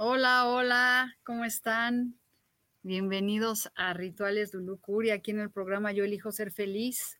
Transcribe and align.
Hola, 0.00 0.46
hola, 0.46 1.16
¿cómo 1.24 1.44
están? 1.44 2.16
Bienvenidos 2.84 3.72
a 3.74 3.94
Rituales 3.94 4.52
de 4.52 4.60
Lucuri, 4.60 5.10
aquí 5.10 5.32
en 5.32 5.40
el 5.40 5.50
programa 5.50 5.90
Yo 5.90 6.04
elijo 6.04 6.30
ser 6.30 6.52
feliz, 6.52 7.18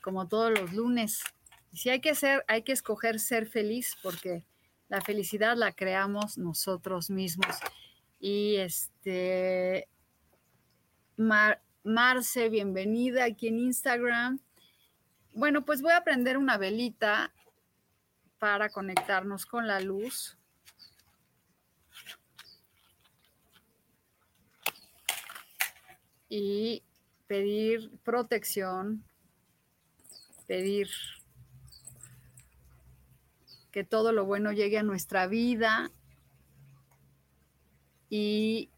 como 0.00 0.28
todos 0.28 0.56
los 0.56 0.72
lunes. 0.72 1.24
Si 1.72 1.90
hay 1.90 2.00
que 2.00 2.14
ser, 2.14 2.44
hay 2.46 2.62
que 2.62 2.70
escoger 2.70 3.18
ser 3.18 3.48
feliz 3.48 3.96
porque 4.00 4.46
la 4.88 5.00
felicidad 5.00 5.56
la 5.56 5.72
creamos 5.72 6.38
nosotros 6.38 7.10
mismos. 7.10 7.56
Y 8.20 8.58
este 8.58 9.88
Marce, 11.16 12.48
bienvenida 12.48 13.24
aquí 13.24 13.48
en 13.48 13.58
Instagram. 13.58 14.38
Bueno, 15.32 15.64
pues 15.64 15.82
voy 15.82 15.94
a 15.94 16.04
prender 16.04 16.38
una 16.38 16.58
velita 16.58 17.32
para 18.38 18.68
conectarnos 18.68 19.46
con 19.46 19.66
la 19.66 19.80
luz 19.80 20.36
y 26.30 26.84
pedir 27.26 27.90
protección, 28.04 29.04
pedir 30.46 30.88
que 33.72 33.84
todo 33.84 34.12
lo 34.12 34.24
bueno 34.24 34.52
llegue 34.52 34.78
a 34.78 34.82
nuestra 34.82 35.26
vida 35.26 35.90
y 38.08 38.70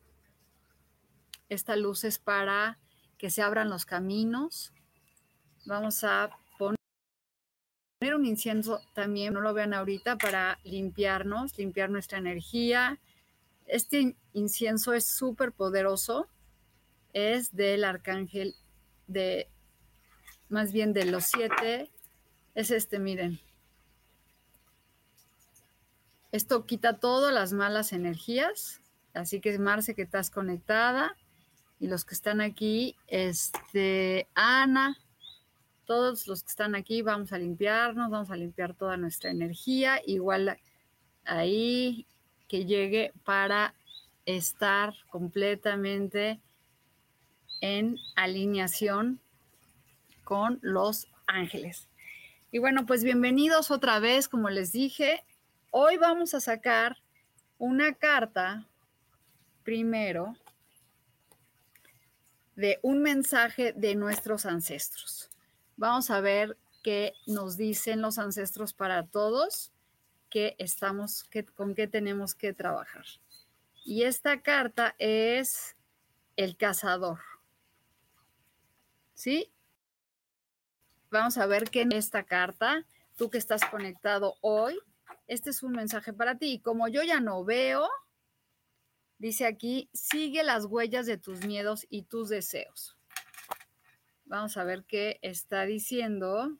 esta 1.48 1.76
luz 1.76 2.04
es 2.04 2.18
para 2.18 2.78
que 3.18 3.30
se 3.30 3.42
abran 3.42 3.68
los 3.70 3.84
caminos. 3.84 4.72
Vamos 5.66 6.02
a 6.04 6.30
poner 6.58 6.78
un 8.14 8.24
incienso 8.24 8.80
también, 8.94 9.34
no 9.34 9.42
lo 9.42 9.52
vean 9.54 9.74
ahorita, 9.74 10.16
para 10.16 10.58
limpiarnos, 10.64 11.56
limpiar 11.58 11.90
nuestra 11.90 12.18
energía. 12.18 12.98
Este 13.66 14.16
incienso 14.32 14.94
es 14.94 15.04
súper 15.04 15.52
poderoso 15.52 16.28
es 17.12 17.54
del 17.54 17.84
arcángel 17.84 18.54
de, 19.06 19.48
más 20.48 20.72
bien 20.72 20.92
de 20.92 21.04
los 21.04 21.24
siete, 21.24 21.90
es 22.54 22.70
este, 22.70 22.98
miren. 22.98 23.40
Esto 26.30 26.64
quita 26.64 26.98
todas 26.98 27.32
las 27.32 27.52
malas 27.52 27.92
energías, 27.92 28.80
así 29.12 29.40
que 29.40 29.58
Marce 29.58 29.94
que 29.94 30.02
estás 30.02 30.30
conectada 30.30 31.16
y 31.78 31.88
los 31.88 32.04
que 32.04 32.14
están 32.14 32.40
aquí, 32.40 32.96
este, 33.08 34.28
Ana, 34.34 34.96
todos 35.84 36.26
los 36.26 36.42
que 36.42 36.48
están 36.48 36.74
aquí, 36.74 37.02
vamos 37.02 37.32
a 37.32 37.38
limpiarnos, 37.38 38.10
vamos 38.10 38.30
a 38.30 38.36
limpiar 38.36 38.74
toda 38.74 38.96
nuestra 38.96 39.30
energía, 39.30 40.00
igual 40.06 40.58
ahí 41.24 42.06
que 42.48 42.64
llegue 42.64 43.12
para 43.24 43.74
estar 44.24 44.94
completamente 45.10 46.40
en 47.62 47.98
alineación 48.16 49.20
con 50.24 50.58
los 50.60 51.08
ángeles. 51.26 51.88
Y 52.50 52.58
bueno, 52.58 52.84
pues 52.84 53.02
bienvenidos 53.02 53.70
otra 53.70 53.98
vez, 53.98 54.28
como 54.28 54.50
les 54.50 54.72
dije. 54.72 55.24
Hoy 55.70 55.96
vamos 55.96 56.34
a 56.34 56.40
sacar 56.40 56.98
una 57.56 57.94
carta 57.94 58.66
primero 59.62 60.36
de 62.56 62.78
un 62.82 63.00
mensaje 63.00 63.72
de 63.72 63.94
nuestros 63.94 64.44
ancestros. 64.44 65.30
Vamos 65.76 66.10
a 66.10 66.20
ver 66.20 66.58
qué 66.82 67.14
nos 67.26 67.56
dicen 67.56 68.02
los 68.02 68.18
ancestros 68.18 68.74
para 68.74 69.06
todos, 69.06 69.72
qué 70.28 70.56
estamos, 70.58 71.24
qué, 71.30 71.44
con 71.44 71.74
qué 71.74 71.86
tenemos 71.86 72.34
que 72.34 72.52
trabajar. 72.52 73.06
Y 73.84 74.02
esta 74.02 74.42
carta 74.42 74.94
es 74.98 75.76
el 76.36 76.56
cazador. 76.56 77.20
¿Sí? 79.22 79.52
Vamos 81.12 81.38
a 81.38 81.46
ver 81.46 81.70
qué 81.70 81.82
en 81.82 81.92
esta 81.92 82.24
carta, 82.24 82.84
tú 83.16 83.30
que 83.30 83.38
estás 83.38 83.64
conectado 83.70 84.34
hoy, 84.40 84.76
este 85.28 85.50
es 85.50 85.62
un 85.62 85.72
mensaje 85.72 86.12
para 86.12 86.38
ti. 86.38 86.54
Y 86.54 86.58
como 86.58 86.88
yo 86.88 87.04
ya 87.04 87.20
no 87.20 87.44
veo, 87.44 87.88
dice 89.18 89.46
aquí, 89.46 89.88
sigue 89.92 90.42
las 90.42 90.64
huellas 90.64 91.06
de 91.06 91.18
tus 91.18 91.46
miedos 91.46 91.86
y 91.88 92.02
tus 92.02 92.30
deseos. 92.30 92.96
Vamos 94.24 94.56
a 94.56 94.64
ver 94.64 94.82
qué 94.82 95.20
está 95.22 95.66
diciendo. 95.66 96.58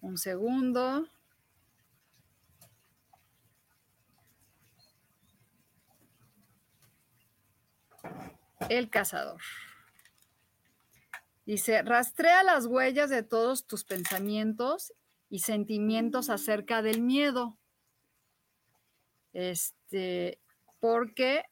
Un 0.00 0.16
segundo. 0.16 1.10
El 8.68 8.90
cazador. 8.90 9.40
Dice, 11.44 11.82
rastrea 11.82 12.44
las 12.44 12.66
huellas 12.66 13.10
de 13.10 13.22
todos 13.22 13.66
tus 13.66 13.84
pensamientos 13.84 14.92
y 15.28 15.40
sentimientos 15.40 16.30
acerca 16.30 16.82
del 16.82 17.02
miedo. 17.02 17.58
Este, 19.32 20.38
porque 20.78 21.44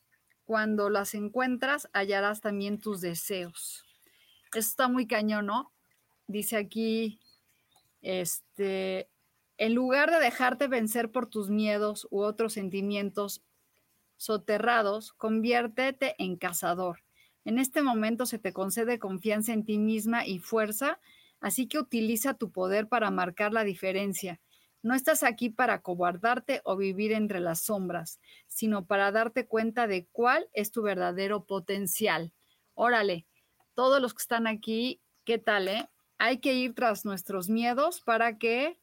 cuando 0.44 0.90
las 0.90 1.14
encuentras 1.14 1.88
hallarás 1.92 2.40
también 2.40 2.80
tus 2.80 3.00
deseos. 3.00 3.84
Esto 4.46 4.58
está 4.58 4.88
muy 4.88 5.06
cañón, 5.06 5.46
¿no? 5.46 5.72
Dice 6.26 6.56
aquí, 6.56 7.20
este, 8.02 9.08
en 9.58 9.74
lugar 9.74 10.10
de 10.10 10.18
dejarte 10.18 10.68
vencer 10.68 11.12
por 11.12 11.26
tus 11.26 11.50
miedos 11.50 12.08
u 12.10 12.22
otros 12.22 12.54
sentimientos 12.54 13.42
soterrados, 14.20 15.14
conviértete 15.14 16.14
en 16.18 16.36
cazador. 16.36 17.02
En 17.46 17.58
este 17.58 17.80
momento 17.80 18.26
se 18.26 18.38
te 18.38 18.52
concede 18.52 18.98
confianza 18.98 19.54
en 19.54 19.64
ti 19.64 19.78
misma 19.78 20.26
y 20.26 20.40
fuerza, 20.40 21.00
así 21.40 21.66
que 21.66 21.78
utiliza 21.78 22.34
tu 22.34 22.52
poder 22.52 22.86
para 22.86 23.10
marcar 23.10 23.54
la 23.54 23.64
diferencia. 23.64 24.38
No 24.82 24.94
estás 24.94 25.22
aquí 25.22 25.48
para 25.48 25.80
cobardarte 25.80 26.60
o 26.64 26.76
vivir 26.76 27.12
entre 27.12 27.40
las 27.40 27.62
sombras, 27.62 28.20
sino 28.46 28.84
para 28.84 29.10
darte 29.10 29.46
cuenta 29.46 29.86
de 29.86 30.06
cuál 30.12 30.50
es 30.52 30.70
tu 30.70 30.82
verdadero 30.82 31.46
potencial. 31.46 32.34
Órale, 32.74 33.26
todos 33.72 34.02
los 34.02 34.12
que 34.12 34.20
están 34.20 34.46
aquí, 34.46 35.00
¿qué 35.24 35.38
tal, 35.38 35.66
eh? 35.66 35.88
Hay 36.18 36.40
que 36.40 36.52
ir 36.52 36.74
tras 36.74 37.06
nuestros 37.06 37.48
miedos 37.48 38.02
para 38.02 38.36
que 38.36 38.78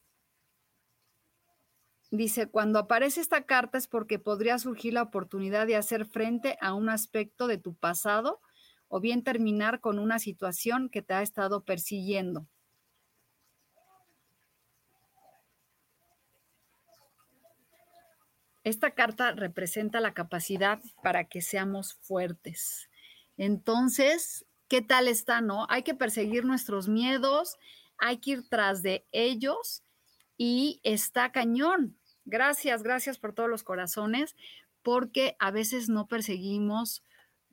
Dice, 2.09 2.47
cuando 2.47 2.79
aparece 2.79 3.19
esta 3.19 3.45
carta 3.45 3.77
es 3.77 3.87
porque 3.87 4.17
podría 4.17 4.57
surgir 4.59 4.93
la 4.93 5.01
oportunidad 5.01 5.67
de 5.67 5.75
hacer 5.75 6.05
frente 6.05 6.57
a 6.61 6.73
un 6.73 6.87
aspecto 6.87 7.47
de 7.47 7.57
tu 7.57 7.75
pasado 7.75 8.39
o 8.87 9.01
bien 9.01 9.23
terminar 9.23 9.81
con 9.81 9.99
una 9.99 10.17
situación 10.17 10.89
que 10.89 11.01
te 11.01 11.13
ha 11.13 11.21
estado 11.21 11.65
persiguiendo. 11.65 12.47
Esta 18.63 18.91
carta 18.91 19.31
representa 19.33 19.99
la 19.99 20.13
capacidad 20.13 20.81
para 21.03 21.25
que 21.25 21.41
seamos 21.41 21.95
fuertes. 22.01 22.89
Entonces, 23.37 24.45
qué 24.69 24.81
tal 24.81 25.09
está, 25.09 25.41
¿no? 25.41 25.67
Hay 25.69 25.83
que 25.83 25.93
perseguir 25.93 26.45
nuestros 26.45 26.87
miedos, 26.87 27.57
hay 27.97 28.17
que 28.17 28.31
ir 28.31 28.49
tras 28.49 28.81
de 28.81 29.05
ellos 29.11 29.83
y 30.37 30.79
está 30.83 31.31
cañón. 31.31 31.97
Gracias, 32.25 32.83
gracias 32.83 33.17
por 33.17 33.33
todos 33.33 33.49
los 33.49 33.63
corazones, 33.63 34.35
porque 34.83 35.35
a 35.39 35.51
veces 35.51 35.89
no 35.89 36.07
perseguimos 36.07 37.03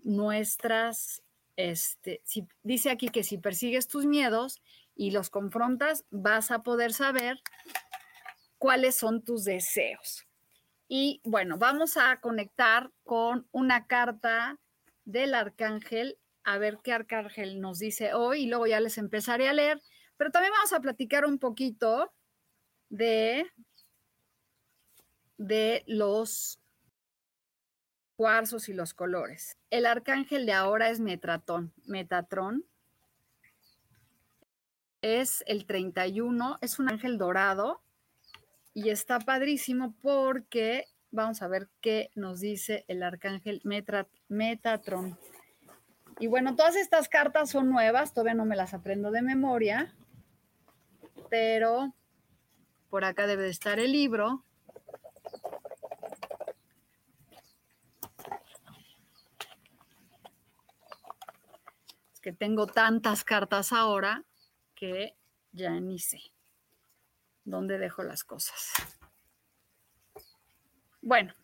nuestras, 0.02 1.22
este, 1.56 2.22
dice 2.62 2.90
aquí 2.90 3.08
que 3.08 3.25
si 3.25 3.38
persigues 3.38 3.88
tus 3.88 4.04
miedos 4.04 4.60
y 4.94 5.10
los 5.10 5.31
confrontas, 5.31 6.04
vas 6.10 6.50
a 6.50 6.62
poder 6.62 6.92
saber 6.92 7.40
cuáles 8.58 8.96
son 8.96 9.22
tus 9.22 9.44
deseos. 9.44 10.26
Y 10.88 11.20
bueno, 11.25 11.56
vamos 11.58 11.96
a 11.96 12.20
conectar 12.20 12.90
con 13.04 13.46
una 13.52 13.86
carta 13.86 14.58
del 15.04 15.34
arcángel, 15.34 16.19
a 16.44 16.58
ver 16.58 16.78
qué 16.82 16.92
arcángel 16.92 17.60
nos 17.60 17.78
dice 17.78 18.14
hoy 18.14 18.42
y 18.42 18.46
luego 18.46 18.66
ya 18.66 18.81
les 18.81 18.98
empezaré 18.98 19.48
a 19.48 19.52
leer, 19.54 19.81
pero 20.16 20.31
también 20.31 20.52
vamos 20.52 20.72
a 20.72 20.81
platicar 20.81 21.25
un 21.25 21.38
poquito 21.38 22.12
de, 22.88 23.46
de 25.36 25.84
los 25.86 26.58
cuarzos 28.16 28.69
y 28.69 28.72
los 28.72 28.94
colores. 28.94 29.58
El 29.70 29.86
arcángel 29.86 30.46
de 30.46 30.52
ahora 30.52 30.90
es 30.90 31.00
Metratón, 31.00 31.72
Metatrón. 31.86 32.64
Es 35.02 35.44
el 35.46 35.66
31, 35.66 36.58
es 36.62 36.78
un 36.78 36.88
ángel 36.88 37.19
dorado 37.19 37.82
y 38.72 38.88
está 38.88 39.19
padrísimo 39.19 39.94
porque 40.00 40.86
vamos 41.10 41.42
a 41.42 41.48
ver 41.48 41.69
qué 41.81 42.10
nos 42.14 42.40
dice 42.40 42.84
el 42.88 43.02
arcángel 43.02 43.62
Metatron. 44.28 45.19
Y 46.19 46.26
bueno, 46.26 46.56
todas 46.56 46.76
estas 46.76 47.08
cartas 47.08 47.50
son 47.50 47.70
nuevas, 47.70 48.12
todavía 48.12 48.34
no 48.34 48.44
me 48.44 48.56
las 48.56 48.72
aprendo 48.72 49.10
de 49.10 49.22
memoria, 49.22 49.94
pero 51.28 51.94
por 52.94 53.05
acá 53.05 53.26
debe 53.26 53.43
de 53.43 53.50
estar 53.50 53.81
el 53.81 53.91
libro. 53.91 54.44
Es 62.12 62.20
que 62.20 62.32
tengo 62.32 62.69
tantas 62.69 63.25
cartas 63.25 63.73
ahora 63.73 64.23
que 64.76 65.17
ya 65.50 65.70
ni 65.81 65.99
sé 65.99 66.20
dónde 67.43 67.79
dejo 67.79 68.05
las 68.05 68.23
cosas. 68.23 68.70
Bueno, 71.02 71.35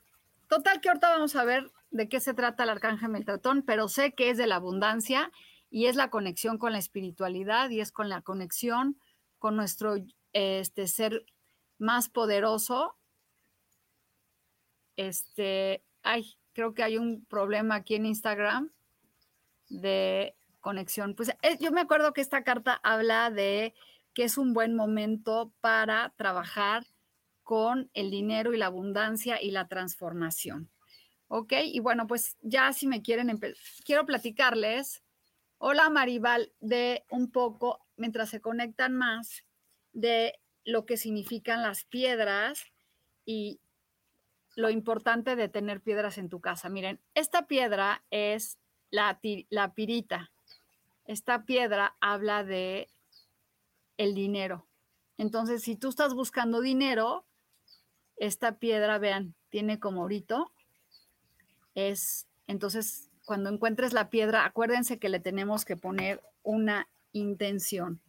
total 0.47 0.81
que 0.81 0.91
ahorita 0.91 1.11
vamos 1.11 1.35
a 1.35 1.43
ver 1.43 1.69
de 1.91 2.09
qué 2.09 2.21
se 2.21 2.33
trata 2.33 2.63
el 2.63 2.71
arcángel 2.71 3.09
Metatón, 3.09 3.65
pero 3.65 3.89
sé 3.89 4.13
que 4.13 4.31
es 4.31 4.39
de 4.39 4.47
la 4.47 4.55
abundancia 4.55 5.33
y 5.69 5.87
es 5.87 5.97
la 5.97 6.11
conexión 6.11 6.59
con 6.59 6.71
la 6.71 6.79
espiritualidad 6.79 7.71
y 7.71 7.81
es 7.81 7.91
con 7.91 8.09
la 8.09 8.23
conexión 8.23 9.01
con 9.41 9.57
nuestro 9.57 9.97
este, 10.33 10.87
ser 10.87 11.25
más 11.81 12.09
poderoso. 12.09 12.97
Este, 14.97 15.83
ay, 16.03 16.37
creo 16.53 16.75
que 16.75 16.83
hay 16.83 16.99
un 16.99 17.25
problema 17.25 17.77
aquí 17.77 17.95
en 17.95 18.07
Instagram 18.07 18.71
de 19.69 20.37
conexión. 20.61 21.15
Pues 21.15 21.31
eh, 21.43 21.57
yo 21.61 21.73
me 21.73 21.81
acuerdo 21.81 22.13
que 22.13 22.21
esta 22.21 22.45
carta 22.45 22.81
habla 22.83 23.31
de 23.31 23.75
que 24.15 24.25
es 24.25 24.37
un 24.37 24.53
buen 24.53 24.75
momento 24.75 25.53
para 25.61 26.13
trabajar 26.17 26.87
con 27.43 27.91
el 27.95 28.11
dinero 28.11 28.53
y 28.53 28.59
la 28.59 28.67
abundancia 28.67 29.43
y 29.43 29.51
la 29.51 29.69
transformación. 29.69 30.71
¿Ok? 31.29 31.53
Y 31.65 31.79
bueno, 31.81 32.07
pues 32.07 32.37
ya 32.43 32.73
si 32.73 32.87
me 32.87 33.03
quieren, 33.03 33.41
quiero 33.85 34.05
platicarles, 34.05 35.03
hola 35.59 35.89
Maribal, 35.89 36.53
de 36.61 37.05
un 37.09 37.31
poco, 37.31 37.87
mientras 37.97 38.31
se 38.31 38.41
conectan 38.41 38.97
más, 38.97 39.45
de 39.93 40.41
lo 40.71 40.87
que 40.87 40.97
significan 40.97 41.63
las 41.63 41.85
piedras 41.85 42.65
y 43.25 43.61
lo 44.57 44.71
importante 44.71 45.37
de 45.37 45.49
tener 45.49 45.81
piedras 45.81 46.19
en 46.19 46.29
tu 46.29 46.41
casa. 46.41 46.69
Miren, 46.69 47.01
esta 47.15 47.47
piedra 47.47 48.03
es 48.11 48.59
la, 48.91 49.21
la 49.49 49.75
pirita. 49.75 50.31
Esta 51.05 51.45
piedra 51.45 51.97
habla 52.01 52.45
de 52.45 52.89
el 53.97 54.15
dinero. 54.15 54.67
Entonces, 55.19 55.63
si 55.63 55.77
tú 55.77 55.89
estás 55.89 56.15
buscando 56.15 56.61
dinero, 56.61 57.25
esta 58.17 58.59
piedra, 58.59 58.99
vean, 58.99 59.35
tiene 59.51 59.79
como 59.79 60.03
orito. 60.03 60.53
Es, 61.75 62.27
entonces, 62.47 63.11
cuando 63.27 63.51
encuentres 63.51 63.93
la 63.93 64.09
piedra, 64.09 64.45
acuérdense 64.45 64.99
que 64.99 65.09
le 65.09 65.21
tenemos 65.21 65.65
que 65.65 65.77
poner 65.77 66.23
una 66.43 66.89
intención. 67.13 68.01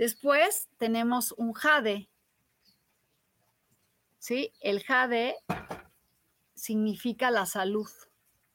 Después 0.00 0.70
tenemos 0.78 1.32
un 1.32 1.52
jade. 1.52 2.08
¿Sí? 4.18 4.50
El 4.60 4.82
jade 4.82 5.36
significa 6.54 7.30
la 7.30 7.44
salud 7.44 7.90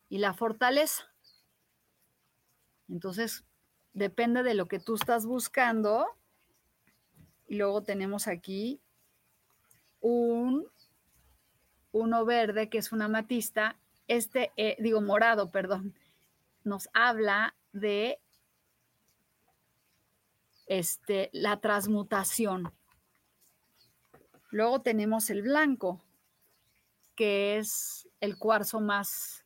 y 0.09 0.17
la 0.17 0.33
fortaleza. 0.33 1.03
Entonces, 2.89 3.45
depende 3.93 4.41
de 4.41 4.55
lo 4.55 4.67
que 4.67 4.79
tú 4.79 4.95
estás 4.95 5.27
buscando, 5.27 6.07
y 7.47 7.57
luego 7.57 7.83
tenemos 7.83 8.27
aquí 8.27 8.81
un, 9.99 10.65
uno 11.91 12.25
verde, 12.25 12.69
que 12.69 12.79
es 12.79 12.91
una 12.91 13.07
matista. 13.07 13.77
Este, 14.07 14.51
eh, 14.57 14.77
digo 14.79 14.99
morado, 14.99 15.51
perdón, 15.51 15.93
nos 16.63 16.89
habla 16.91 17.55
de 17.71 18.19
este, 20.65 21.29
la 21.33 21.59
transmutación. 21.59 22.73
Luego 24.49 24.81
tenemos 24.81 25.29
el 25.29 25.41
blanco, 25.41 26.01
que 27.15 27.57
es 27.57 28.07
el 28.19 28.37
cuarzo 28.37 28.79
más 28.79 29.45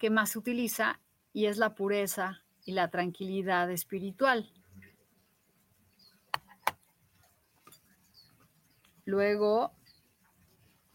que 0.00 0.08
más 0.08 0.30
se 0.30 0.38
utiliza 0.38 0.98
y 1.34 1.44
es 1.44 1.58
la 1.58 1.74
pureza 1.74 2.42
y 2.64 2.72
la 2.72 2.88
tranquilidad 2.88 3.70
espiritual. 3.70 4.50
Luego 9.04 9.72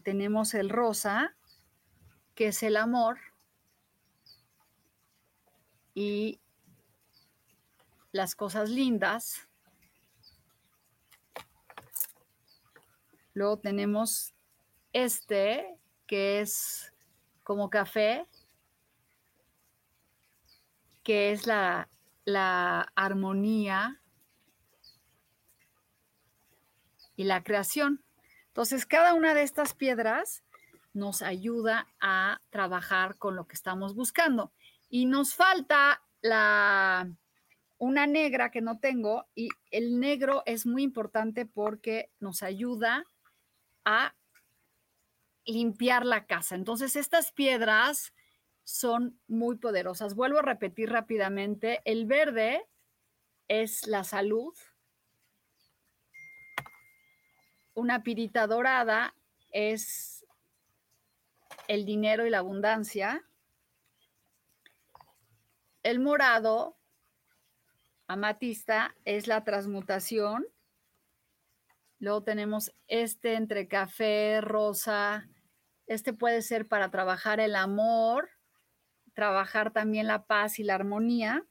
tenemos 0.02 0.54
el 0.54 0.70
rosa, 0.70 1.36
que 2.34 2.48
es 2.48 2.62
el 2.64 2.76
amor. 2.76 3.18
Y 5.94 6.40
las 8.16 8.34
cosas 8.34 8.70
lindas. 8.70 9.46
Luego 13.34 13.58
tenemos 13.58 14.34
este, 14.92 15.78
que 16.06 16.40
es 16.40 16.94
como 17.44 17.68
café, 17.68 18.26
que 21.02 21.32
es 21.32 21.46
la, 21.46 21.88
la 22.24 22.90
armonía 22.96 24.00
y 27.14 27.24
la 27.24 27.44
creación. 27.44 28.02
Entonces, 28.48 28.86
cada 28.86 29.12
una 29.12 29.34
de 29.34 29.42
estas 29.42 29.74
piedras 29.74 30.42
nos 30.94 31.20
ayuda 31.20 31.86
a 32.00 32.40
trabajar 32.48 33.18
con 33.18 33.36
lo 33.36 33.46
que 33.46 33.54
estamos 33.54 33.94
buscando. 33.94 34.50
Y 34.88 35.04
nos 35.04 35.34
falta 35.34 36.02
la, 36.22 37.10
una 37.78 38.06
negra 38.06 38.50
que 38.50 38.60
no 38.60 38.78
tengo 38.78 39.26
y 39.34 39.48
el 39.70 40.00
negro 40.00 40.42
es 40.46 40.66
muy 40.66 40.82
importante 40.82 41.46
porque 41.46 42.10
nos 42.20 42.42
ayuda 42.42 43.04
a 43.84 44.14
limpiar 45.44 46.04
la 46.04 46.26
casa. 46.26 46.54
Entonces, 46.54 46.96
estas 46.96 47.32
piedras 47.32 48.12
son 48.64 49.20
muy 49.28 49.56
poderosas. 49.56 50.14
Vuelvo 50.14 50.38
a 50.38 50.42
repetir 50.42 50.90
rápidamente, 50.90 51.80
el 51.84 52.06
verde 52.06 52.66
es 53.48 53.86
la 53.86 54.02
salud, 54.02 54.54
una 57.74 58.02
pirita 58.02 58.46
dorada 58.46 59.14
es 59.52 60.26
el 61.68 61.84
dinero 61.84 62.26
y 62.26 62.30
la 62.30 62.38
abundancia. 62.38 63.22
El 65.82 66.00
morado, 66.00 66.76
amatista, 68.06 68.94
es 69.04 69.26
la 69.26 69.44
transmutación. 69.44 70.46
Luego 71.98 72.22
tenemos 72.22 72.72
este 72.88 73.34
entre 73.34 73.68
café, 73.68 74.40
rosa. 74.40 75.28
Este 75.86 76.12
puede 76.12 76.42
ser 76.42 76.68
para 76.68 76.90
trabajar 76.90 77.40
el 77.40 77.56
amor, 77.56 78.30
trabajar 79.14 79.72
también 79.72 80.06
la 80.06 80.26
paz 80.26 80.58
y 80.58 80.64
la 80.64 80.74
armonía. 80.74 81.46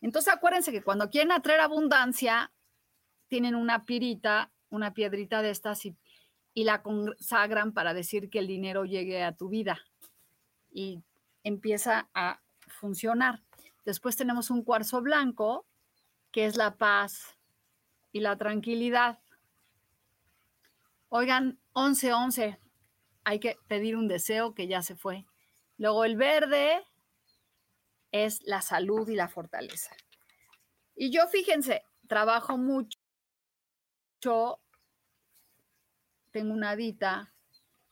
Entonces 0.00 0.32
acuérdense 0.32 0.72
que 0.72 0.82
cuando 0.82 1.10
quieren 1.10 1.32
atraer 1.32 1.60
abundancia, 1.60 2.52
tienen 3.26 3.54
una 3.54 3.84
pirita, 3.84 4.52
una 4.70 4.94
piedrita 4.94 5.42
de 5.42 5.50
estas 5.50 5.84
y, 5.84 5.96
y 6.54 6.64
la 6.64 6.82
consagran 6.82 7.72
para 7.72 7.92
decir 7.92 8.30
que 8.30 8.38
el 8.38 8.46
dinero 8.46 8.84
llegue 8.84 9.22
a 9.22 9.36
tu 9.36 9.48
vida 9.48 9.78
y 10.70 11.02
empieza 11.42 12.08
a 12.14 12.40
funcionar. 12.68 13.42
Después 13.88 14.16
tenemos 14.16 14.50
un 14.50 14.64
cuarzo 14.64 15.00
blanco, 15.00 15.66
que 16.30 16.44
es 16.44 16.58
la 16.58 16.76
paz 16.76 17.38
y 18.12 18.20
la 18.20 18.36
tranquilidad. 18.36 19.18
Oigan, 21.08 21.58
11-11, 21.72 22.58
hay 23.24 23.40
que 23.40 23.56
pedir 23.66 23.96
un 23.96 24.06
deseo 24.06 24.52
que 24.52 24.68
ya 24.68 24.82
se 24.82 24.94
fue. 24.94 25.24
Luego 25.78 26.04
el 26.04 26.18
verde 26.18 26.84
es 28.12 28.42
la 28.42 28.60
salud 28.60 29.08
y 29.08 29.14
la 29.14 29.28
fortaleza. 29.28 29.96
Y 30.94 31.10
yo, 31.10 31.26
fíjense, 31.26 31.82
trabajo 32.08 32.58
mucho, 32.58 32.98
tengo 36.30 36.52
una 36.52 36.76
dita 36.76 37.32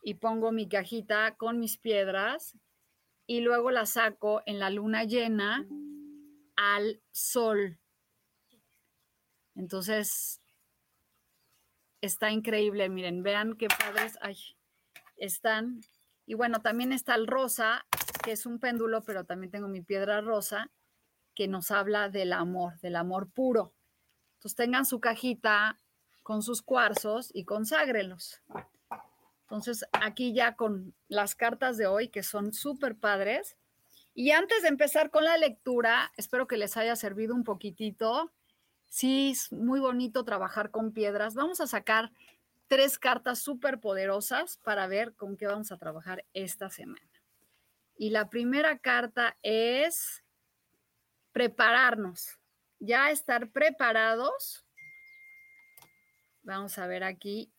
y 0.03 0.13
pongo 0.13 0.51
mi 0.51 0.69
cajita 0.69 1.35
con 1.37 1.59
mis 1.59 1.79
piedras 1.79 2.55
y 3.25 3.39
luego 3.39 3.71
la 3.71 3.87
saco 3.87 4.43
en 4.45 4.59
la 4.59 4.69
luna 4.69 5.03
llena 5.03 5.67
al 6.57 7.01
sol. 7.11 7.79
Entonces, 9.55 10.41
está 12.01 12.31
increíble, 12.31 12.89
miren, 12.89 13.23
vean 13.23 13.55
qué 13.55 13.67
padres 13.67 14.17
están. 15.15 15.81
Y 16.25 16.33
bueno, 16.33 16.61
también 16.61 16.91
está 16.91 17.15
el 17.15 17.27
rosa, 17.27 17.85
que 18.23 18.33
es 18.33 18.45
un 18.45 18.59
péndulo, 18.59 19.03
pero 19.03 19.23
también 19.23 19.51
tengo 19.51 19.69
mi 19.69 19.81
piedra 19.81 20.19
rosa, 20.19 20.69
que 21.33 21.47
nos 21.47 21.71
habla 21.71 22.09
del 22.09 22.33
amor, 22.33 22.79
del 22.81 22.97
amor 22.97 23.31
puro. 23.31 23.73
Entonces 24.35 24.55
tengan 24.55 24.85
su 24.85 24.99
cajita 24.99 25.79
con 26.23 26.43
sus 26.43 26.61
cuarzos 26.61 27.31
y 27.33 27.45
conságrelos. 27.45 28.41
Entonces, 29.43 29.85
aquí 29.93 30.33
ya 30.33 30.55
con 30.57 30.93
las 31.07 31.35
cartas 31.35 31.77
de 31.77 31.87
hoy, 31.87 32.09
que 32.09 32.21
son 32.21 32.51
súper 32.51 32.97
padres. 32.97 33.55
Y 34.17 34.31
antes 34.31 34.63
de 34.63 34.69
empezar 34.69 35.11
con 35.11 35.23
la 35.25 35.37
lectura, 35.37 36.11
espero 36.17 36.47
que 36.47 36.57
les 36.57 36.75
haya 36.75 36.95
servido 36.95 37.35
un 37.35 37.43
poquitito. 37.43 38.33
Sí, 38.87 39.29
es 39.33 39.51
muy 39.51 39.79
bonito 39.79 40.25
trabajar 40.25 40.71
con 40.71 40.91
piedras. 40.91 41.35
Vamos 41.35 41.61
a 41.61 41.67
sacar 41.67 42.11
tres 42.67 42.97
cartas 42.97 43.37
súper 43.37 43.79
poderosas 43.79 44.57
para 44.63 44.87
ver 44.87 45.13
con 45.13 45.37
qué 45.37 45.45
vamos 45.45 45.71
a 45.71 45.77
trabajar 45.77 46.25
esta 46.33 46.71
semana. 46.71 47.11
Y 47.95 48.09
la 48.09 48.27
primera 48.27 48.79
carta 48.79 49.37
es 49.43 50.23
prepararnos, 51.31 52.39
ya 52.79 53.11
estar 53.11 53.51
preparados. 53.51 54.65
Vamos 56.41 56.79
a 56.79 56.87
ver 56.87 57.03
aquí 57.03 57.51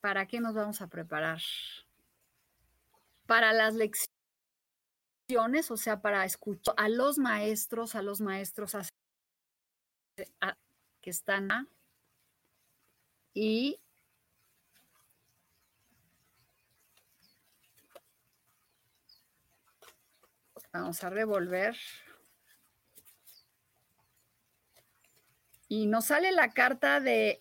¿Para 0.00 0.24
qué 0.24 0.40
nos 0.40 0.54
vamos 0.54 0.80
a 0.80 0.86
preparar? 0.86 1.42
Para 3.26 3.52
las 3.52 3.74
lecciones, 3.74 4.19
o 5.36 5.76
sea, 5.76 6.00
para 6.00 6.24
escuchar 6.24 6.74
a 6.76 6.88
los 6.88 7.18
maestros, 7.18 7.94
a 7.94 8.02
los 8.02 8.20
maestros 8.20 8.76
que 11.00 11.10
están 11.10 11.68
y 13.34 13.80
vamos 20.72 21.02
a 21.04 21.10
revolver. 21.10 21.76
Y 25.68 25.86
nos 25.86 26.06
sale 26.06 26.32
la 26.32 26.52
carta 26.52 26.98
de, 26.98 27.40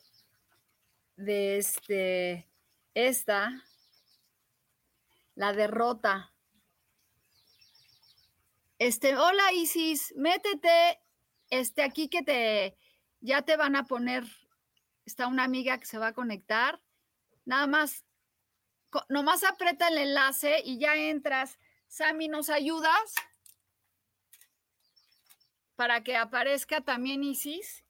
de 1.16 1.58
este 1.58 2.48
esta, 2.94 3.52
la 5.36 5.54
derrota. 5.54 6.32
Este, 8.80 9.18
hola 9.18 9.52
Isis, 9.52 10.14
métete, 10.16 11.02
este 11.50 11.84
aquí 11.84 12.08
que 12.08 12.22
te, 12.22 12.78
ya 13.20 13.42
te 13.42 13.58
van 13.58 13.76
a 13.76 13.84
poner, 13.84 14.24
está 15.06 15.28
una 15.28 15.44
amiga 15.44 15.78
que 15.78 15.86
se 15.86 15.98
va 15.98 16.08
a 16.08 16.14
conectar, 16.14 16.80
nada 17.44 17.68
más, 17.68 18.06
nomás 19.10 19.44
aprieta 19.44 19.90
el 19.90 19.98
enlace 19.98 20.62
y 20.64 20.80
ya 20.80 20.96
entras. 20.96 21.60
Sammy, 21.90 22.30
¿nos 22.30 22.50
ayudas? 22.50 23.16
Para 25.76 26.02
que 26.02 26.16
aparezca 26.16 26.80
también 26.80 27.22
Isis. 27.22 27.84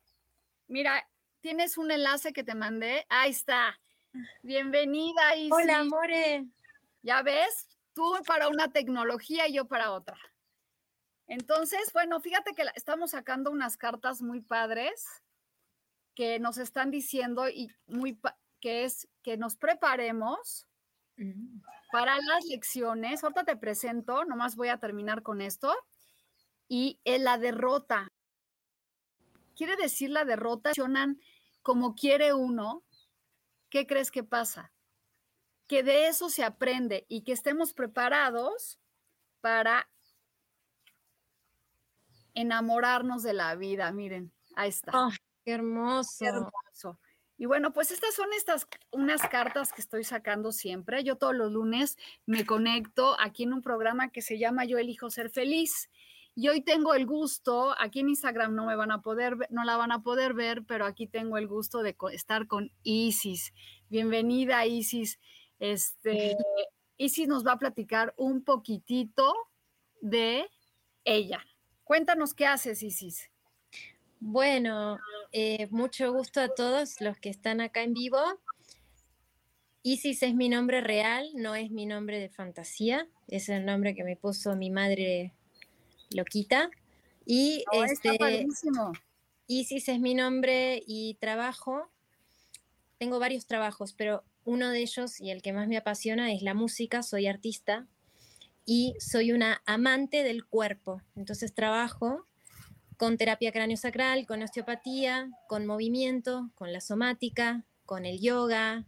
Mira, 0.66 1.08
tienes 1.42 1.78
un 1.78 1.92
enlace 1.92 2.34
que 2.34 2.44
te 2.44 2.56
mandé, 2.56 3.06
ahí 3.10 3.30
está. 3.30 3.80
Bienvenida, 4.42 5.36
Isis. 5.36 5.52
Hola, 5.52 5.84
More. 5.84 6.48
Ya 7.04 7.22
ves, 7.22 7.68
tú 7.94 8.12
para 8.26 8.48
una 8.48 8.72
tecnología 8.72 9.48
y 9.48 9.54
yo 9.54 9.68
para 9.68 9.92
otra. 9.92 10.18
Entonces, 11.30 11.94
bueno, 11.94 12.20
fíjate 12.20 12.56
que 12.56 12.64
estamos 12.76 13.12
sacando 13.12 13.52
unas 13.52 13.78
cartas 13.78 14.20
muy 14.24 14.42
padres 14.42 15.06
que 16.16 16.40
nos 16.40 16.58
están 16.58 16.90
diciendo 16.90 17.48
y 17.48 17.70
muy 17.86 18.20
que 18.60 18.84
es 18.84 19.08
que 19.22 19.38
nos 19.38 19.56
preparemos 19.56 20.68
mm. 21.18 21.62
para 21.92 22.16
las 22.16 22.46
lecciones. 22.46 23.24
Ahorita 23.24 23.44
te 23.44 23.56
presento, 23.56 24.26
nomás 24.26 24.56
voy 24.56 24.70
a 24.70 24.80
terminar 24.80 25.22
con 25.22 25.40
esto. 25.40 25.74
Y 26.68 27.00
en 27.06 27.24
la 27.24 27.38
derrota. 27.38 28.12
Quiere 29.56 29.76
decir 29.76 30.10
la 30.10 30.26
derrota, 30.26 30.72
como 31.62 31.94
quiere 31.94 32.34
uno, 32.34 32.84
¿qué 33.70 33.86
crees 33.86 34.10
que 34.10 34.24
pasa? 34.24 34.74
Que 35.68 35.84
de 35.84 36.08
eso 36.08 36.30
se 36.30 36.44
aprende 36.44 37.06
y 37.08 37.22
que 37.22 37.34
estemos 37.34 37.74
preparados 37.74 38.80
para 39.42 39.88
enamorarnos 42.40 43.24
de 43.24 43.34
la 43.34 43.56
vida. 43.56 43.92
Miren, 43.92 44.32
ahí 44.56 44.70
está. 44.70 44.92
Oh, 44.94 45.12
qué 45.44 45.52
hermoso. 45.52 46.18
Qué 46.20 46.26
hermoso. 46.28 47.00
Y 47.38 47.46
bueno, 47.46 47.72
pues 47.72 47.92
estas 47.92 48.14
son 48.14 48.28
estas 48.34 48.68
unas 48.92 49.22
cartas 49.22 49.72
que 49.72 49.82
estoy 49.82 50.04
sacando 50.04 50.52
siempre. 50.52 51.06
Yo 51.06 51.16
todos 51.16 51.34
los 51.34 51.52
lunes 51.52 51.98
me 52.26 52.46
conecto 52.46 53.16
aquí 53.20 53.44
en 53.44 53.54
un 53.54 53.62
programa 53.62 54.10
que 54.10 54.22
se 54.22 54.38
llama 54.38 54.66
Yo 54.66 54.78
elijo 54.78 55.10
ser 55.10 55.30
feliz. 55.30 55.90
Y 56.36 56.50
hoy 56.50 56.62
tengo 56.62 56.94
el 56.94 57.06
gusto, 57.06 57.76
aquí 57.80 58.02
en 58.02 58.10
Instagram 58.10 58.56
no 58.56 58.66
me 58.66 58.76
van 58.76 58.92
a 58.92 59.02
poder, 59.02 59.36
no 59.50 59.64
la 59.64 59.78
van 59.78 59.92
a 59.92 60.04
poder 60.04 60.34
ver, 60.34 60.64
pero 60.66 60.86
aquí 60.86 61.08
tengo 61.08 61.38
el 61.38 61.48
gusto 61.48 61.82
de 61.82 61.96
estar 62.12 62.48
con 62.48 62.72
Isis. 62.84 63.54
Bienvenida, 63.90 64.66
Isis. 64.66 65.20
Este, 65.60 66.36
Isis 66.98 67.28
nos 67.28 67.46
va 67.46 67.54
a 67.54 67.60
platicar 67.60 68.14
un 68.18 68.44
poquitito 68.44 69.34
de 70.02 70.46
ella. 71.04 71.44
Cuéntanos 71.90 72.36
qué 72.36 72.46
haces, 72.46 72.84
Isis. 72.84 73.32
Bueno, 74.20 75.00
eh, 75.32 75.68
mucho 75.72 76.14
gusto 76.14 76.40
a 76.40 76.54
todos 76.54 77.02
los 77.02 77.18
que 77.18 77.32
están 77.32 77.62
acá 77.62 77.82
en 77.82 77.96
vivo. 77.96 78.20
Isis 79.82 80.22
es 80.22 80.36
mi 80.36 80.50
nombre 80.50 80.82
real, 80.82 81.28
no 81.34 81.56
es 81.56 81.72
mi 81.72 81.88
nombre 81.88 82.20
de 82.20 82.30
fantasía, 82.30 83.08
es 83.28 83.50
el 83.50 83.66
nombre 83.66 83.96
que 83.96 84.04
me 84.04 84.16
puso 84.16 84.56
mi 84.56 84.70
madre 84.70 85.34
Loquita. 86.12 86.70
Y 87.26 87.64
este, 87.72 88.20
Isis 89.48 89.90
es 89.90 90.00
mi 90.00 90.14
nombre 90.14 90.84
y 90.86 91.16
trabajo. 91.16 91.90
Tengo 93.00 93.18
varios 93.18 93.48
trabajos, 93.48 93.94
pero 93.94 94.24
uno 94.46 94.70
de 94.70 94.82
ellos 94.82 95.20
y 95.20 95.32
el 95.32 95.42
que 95.42 95.54
más 95.54 95.68
me 95.68 95.78
apasiona 95.78 96.32
es 96.34 96.44
la 96.44 96.54
música. 96.54 97.02
Soy 97.02 97.26
artista 97.26 97.88
y 98.72 98.94
soy 99.00 99.32
una 99.32 99.64
amante 99.66 100.22
del 100.22 100.46
cuerpo. 100.46 101.02
Entonces 101.16 101.56
trabajo 101.56 102.28
con 102.98 103.18
terapia 103.18 103.52
cráneo-sacral, 103.52 104.28
con 104.28 104.44
osteopatía, 104.44 105.32
con 105.48 105.66
movimiento, 105.66 106.52
con 106.54 106.72
la 106.72 106.80
somática, 106.80 107.64
con 107.88 108.06
el 108.06 108.20
yoga, 108.20 108.86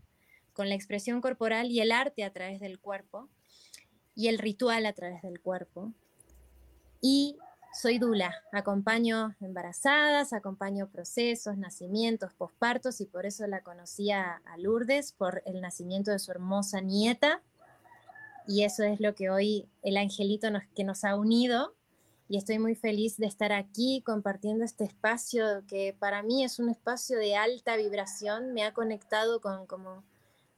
con 0.53 0.69
la 0.69 0.75
expresión 0.75 1.19
corporal 1.19 1.71
y 1.71 1.81
el 1.81 1.91
arte 1.91 2.23
a 2.23 2.31
través 2.31 2.59
del 2.59 2.77
cuerpo 2.77 3.27
y 4.13 4.27
el 4.27 4.37
ritual 4.37 4.85
a 4.85 4.93
través 4.93 5.23
del 5.23 5.41
cuerpo 5.41 5.91
y 7.01 7.39
soy 7.73 7.97
Dula. 7.97 8.35
Acompaño 8.51 9.35
embarazadas, 9.41 10.31
acompaño 10.31 10.91
procesos, 10.91 11.57
nacimientos, 11.57 12.35
pospartos 12.35 13.01
y 13.01 13.07
por 13.07 13.25
eso 13.25 13.47
la 13.47 13.63
conocía 13.63 14.43
a 14.45 14.57
Lourdes 14.59 15.11
por 15.11 15.41
el 15.47 15.59
nacimiento 15.59 16.11
de 16.11 16.19
su 16.19 16.29
hermosa 16.29 16.81
nieta. 16.81 17.41
Y 18.47 18.63
eso 18.63 18.83
es 18.83 18.99
lo 18.99 19.15
que 19.15 19.29
hoy 19.29 19.67
el 19.83 19.97
angelito 19.97 20.49
nos, 20.51 20.63
que 20.75 20.83
nos 20.83 21.03
ha 21.03 21.15
unido. 21.15 21.75
Y 22.27 22.37
estoy 22.37 22.59
muy 22.59 22.75
feliz 22.75 23.17
de 23.17 23.27
estar 23.27 23.51
aquí 23.51 24.01
compartiendo 24.05 24.63
este 24.63 24.85
espacio 24.85 25.63
que 25.67 25.95
para 25.97 26.23
mí 26.23 26.43
es 26.43 26.59
un 26.59 26.69
espacio 26.69 27.17
de 27.17 27.35
alta 27.35 27.75
vibración. 27.75 28.53
Me 28.53 28.63
ha 28.63 28.73
conectado 28.73 29.41
con, 29.41 29.65
como, 29.65 30.03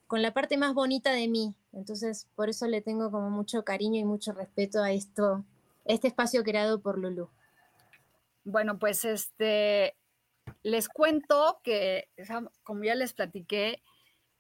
con 0.08 0.22
la 0.22 0.34
parte 0.34 0.58
más 0.58 0.74
bonita 0.74 1.12
de 1.12 1.28
mí. 1.28 1.56
Entonces, 1.72 2.28
por 2.36 2.50
eso 2.50 2.68
le 2.68 2.82
tengo 2.82 3.10
como 3.10 3.30
mucho 3.30 3.64
cariño 3.64 4.00
y 4.00 4.06
mucho 4.06 4.34
respeto 4.34 4.84
a 4.84 4.92
esto 4.92 5.44
este 5.86 6.08
espacio 6.08 6.44
creado 6.44 6.82
por 6.82 6.98
Lulu. 6.98 7.30
Bueno, 8.46 8.80
pues 8.80 9.06
este, 9.06 9.96
les 10.64 10.90
cuento 10.90 11.60
que, 11.64 12.10
como 12.64 12.84
ya 12.84 12.96
les 12.96 13.14
platiqué, 13.14 13.82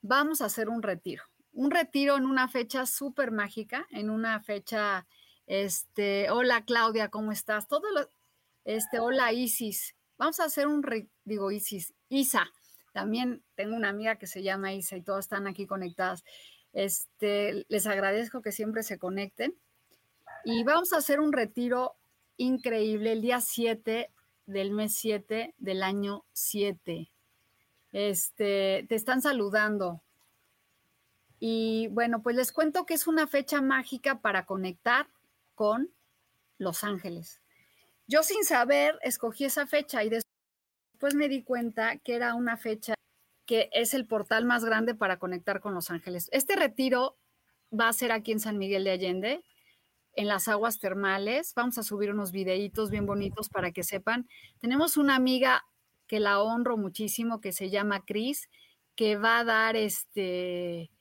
vamos 0.02 0.42
a 0.42 0.46
hacer 0.46 0.70
un 0.70 0.82
retiro. 0.82 1.24
Un 1.53 1.72
retiro 1.72 2.17
en 2.17 2.25
una 2.25 2.48
fecha 2.48 2.86
súper 2.86 3.31
mágica, 3.31 3.88
en 3.91 4.10
una 4.10 4.39
fecha 4.41 5.05
Este, 5.45 6.29
hola 6.31 6.63
Claudia, 6.65 7.10
¿cómo 7.10 7.31
estás? 7.31 7.67
Todo 7.67 7.88
este, 8.65 9.00
hola 9.00 9.33
Isis. 9.33 9.95
Vamos 10.17 10.39
a 10.39 10.45
hacer 10.45 10.67
un, 10.67 10.83
digo 11.25 11.51
Isis, 11.51 11.93
Isa. 12.10 12.50
También 12.93 13.43
tengo 13.55 13.75
una 13.75 13.89
amiga 13.89 14.15
que 14.15 14.27
se 14.27 14.41
llama 14.41 14.74
Isa 14.74 14.95
y 14.95 15.01
todas 15.01 15.25
están 15.25 15.48
aquí 15.48 15.67
conectadas. 15.67 16.24
Este, 16.72 17.65
les 17.67 17.88
agradezco 17.88 18.41
que 18.41 18.51
siempre 18.51 18.83
se 18.83 18.98
conecten. 18.98 19.55
Y 20.45 20.63
vamos 20.63 20.93
a 20.93 20.98
hacer 20.98 21.19
un 21.19 21.33
retiro 21.33 21.95
increíble 22.38 23.13
el 23.13 23.22
día 23.22 23.41
7 23.41 24.10
del 24.45 24.72
mes 24.72 24.95
7 24.95 25.55
del 25.57 25.83
año 25.83 26.25
7. 26.33 27.12
Este, 27.91 28.86
te 28.88 28.95
están 28.95 29.22
saludando. 29.22 30.01
Y 31.46 31.88
bueno, 31.88 32.22
pues 32.22 32.38
les 32.38 32.54
cuento 32.54 32.86
que 32.86 32.94
es 32.94 33.06
una 33.06 33.28
fecha 33.28 33.62
mágica 33.62 34.22
para 34.22 34.46
conectar 34.46 35.10
con 35.56 35.92
Los 36.58 36.86
Ángeles. 36.86 37.42
Yo 38.08 38.24
sin 38.24 38.46
saber 38.46 38.98
escogí 39.02 39.44
esa 39.44 39.68
fecha 39.68 40.06
y 40.06 40.10
después 40.10 41.16
me 41.16 41.28
di 41.28 41.44
cuenta 41.44 41.98
que 41.98 42.16
era 42.16 42.34
una 42.34 42.56
fecha 42.56 42.94
que 43.46 43.70
es 43.74 43.94
el 43.94 44.06
portal 44.06 44.46
más 44.46 44.64
grande 44.64 44.96
para 44.96 45.20
conectar 45.20 45.60
con 45.60 45.74
Los 45.74 45.90
Ángeles. 45.90 46.30
Este 46.32 46.56
retiro 46.56 47.18
va 47.78 47.90
a 47.90 47.94
ser 47.94 48.14
aquí 48.14 48.32
en 48.32 48.40
San 48.40 48.58
Miguel 48.58 48.86
de 48.86 48.92
Allende, 48.92 49.44
en 50.14 50.30
las 50.30 50.48
aguas 50.48 50.80
termales. 50.80 51.52
Vamos 51.58 51.78
a 51.78 51.84
subir 51.84 52.10
unos 52.10 52.32
videitos 52.32 52.90
bien 52.90 53.06
bonitos 53.06 53.50
para 53.50 53.74
que 53.74 53.84
sepan. 53.84 54.30
Tenemos 54.60 54.96
una 54.96 55.16
amiga 55.16 55.66
que 56.08 56.22
la 56.22 56.42
honro 56.42 56.78
muchísimo, 56.78 57.42
que 57.42 57.52
se 57.52 57.70
llama 57.70 58.06
Cris, 58.06 58.48
que 58.96 59.18
va 59.18 59.40
a 59.40 59.44
dar 59.44 59.76
este, 59.76 60.93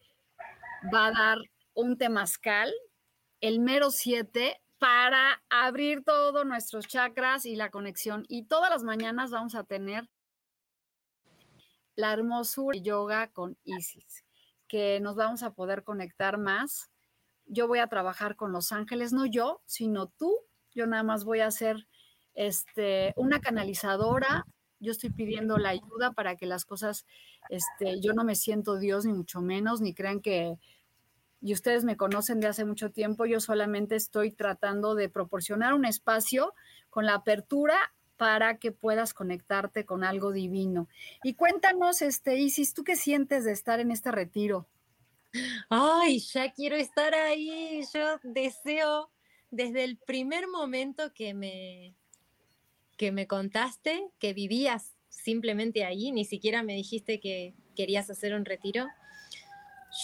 va 0.92 1.06
a 1.06 1.12
dar 1.12 1.38
un 1.74 1.96
temazcal 1.96 2.72
el 3.40 3.60
mero 3.60 3.90
7 3.90 4.60
para 4.78 5.42
abrir 5.50 6.02
todos 6.04 6.46
nuestros 6.46 6.86
chakras 6.88 7.46
y 7.46 7.56
la 7.56 7.70
conexión. 7.70 8.24
Y 8.28 8.46
todas 8.46 8.70
las 8.70 8.82
mañanas 8.82 9.30
vamos 9.30 9.54
a 9.54 9.64
tener 9.64 10.08
la 11.94 12.12
hermosura 12.12 12.76
y 12.76 12.82
yoga 12.82 13.30
con 13.32 13.56
Isis, 13.64 14.24
que 14.66 14.98
nos 15.00 15.16
vamos 15.16 15.42
a 15.42 15.52
poder 15.52 15.84
conectar 15.84 16.38
más. 16.38 16.90
Yo 17.46 17.68
voy 17.68 17.80
a 17.80 17.88
trabajar 17.88 18.36
con 18.36 18.52
los 18.52 18.72
ángeles, 18.72 19.12
no 19.12 19.26
yo, 19.26 19.60
sino 19.66 20.08
tú. 20.08 20.36
Yo 20.74 20.86
nada 20.86 21.02
más 21.02 21.24
voy 21.24 21.40
a 21.40 21.50
ser 21.50 21.86
este, 22.34 23.12
una 23.16 23.40
canalizadora. 23.40 24.46
Yo 24.82 24.92
estoy 24.92 25.10
pidiendo 25.10 25.56
la 25.56 25.70
ayuda 25.70 26.12
para 26.12 26.36
que 26.36 26.46
las 26.46 26.64
cosas, 26.64 27.06
este, 27.48 28.00
yo 28.00 28.12
no 28.12 28.24
me 28.24 28.34
siento 28.34 28.78
Dios 28.78 29.06
ni 29.06 29.12
mucho 29.12 29.40
menos, 29.40 29.80
ni 29.80 29.94
crean 29.94 30.20
que 30.20 30.58
y 31.42 31.52
ustedes 31.52 31.84
me 31.84 31.96
conocen 31.96 32.38
de 32.38 32.46
hace 32.46 32.64
mucho 32.64 32.92
tiempo, 32.92 33.26
yo 33.26 33.40
solamente 33.40 33.96
estoy 33.96 34.30
tratando 34.30 34.94
de 34.94 35.08
proporcionar 35.08 35.74
un 35.74 35.84
espacio 35.84 36.54
con 36.88 37.04
la 37.04 37.14
apertura 37.14 37.76
para 38.16 38.58
que 38.58 38.70
puedas 38.70 39.12
conectarte 39.12 39.84
con 39.84 40.04
algo 40.04 40.30
divino. 40.30 40.88
Y 41.24 41.34
cuéntanos, 41.34 42.00
este, 42.02 42.38
Isis, 42.38 42.74
¿tú 42.74 42.84
qué 42.84 42.94
sientes 42.94 43.44
de 43.44 43.50
estar 43.50 43.80
en 43.80 43.90
este 43.90 44.12
retiro? 44.12 44.68
Ay, 45.68 46.20
ya 46.20 46.52
quiero 46.52 46.76
estar 46.76 47.14
ahí. 47.14 47.82
Yo 47.92 48.20
deseo 48.22 49.10
desde 49.50 49.82
el 49.82 49.96
primer 49.96 50.46
momento 50.46 51.12
que 51.12 51.34
me 51.34 51.96
que 53.02 53.10
me 53.10 53.26
contaste 53.26 54.12
que 54.20 54.32
vivías 54.32 54.94
simplemente 55.08 55.84
ahí, 55.84 56.12
ni 56.12 56.24
siquiera 56.24 56.62
me 56.62 56.74
dijiste 56.74 57.18
que 57.18 57.52
querías 57.74 58.08
hacer 58.08 58.32
un 58.32 58.44
retiro. 58.44 58.86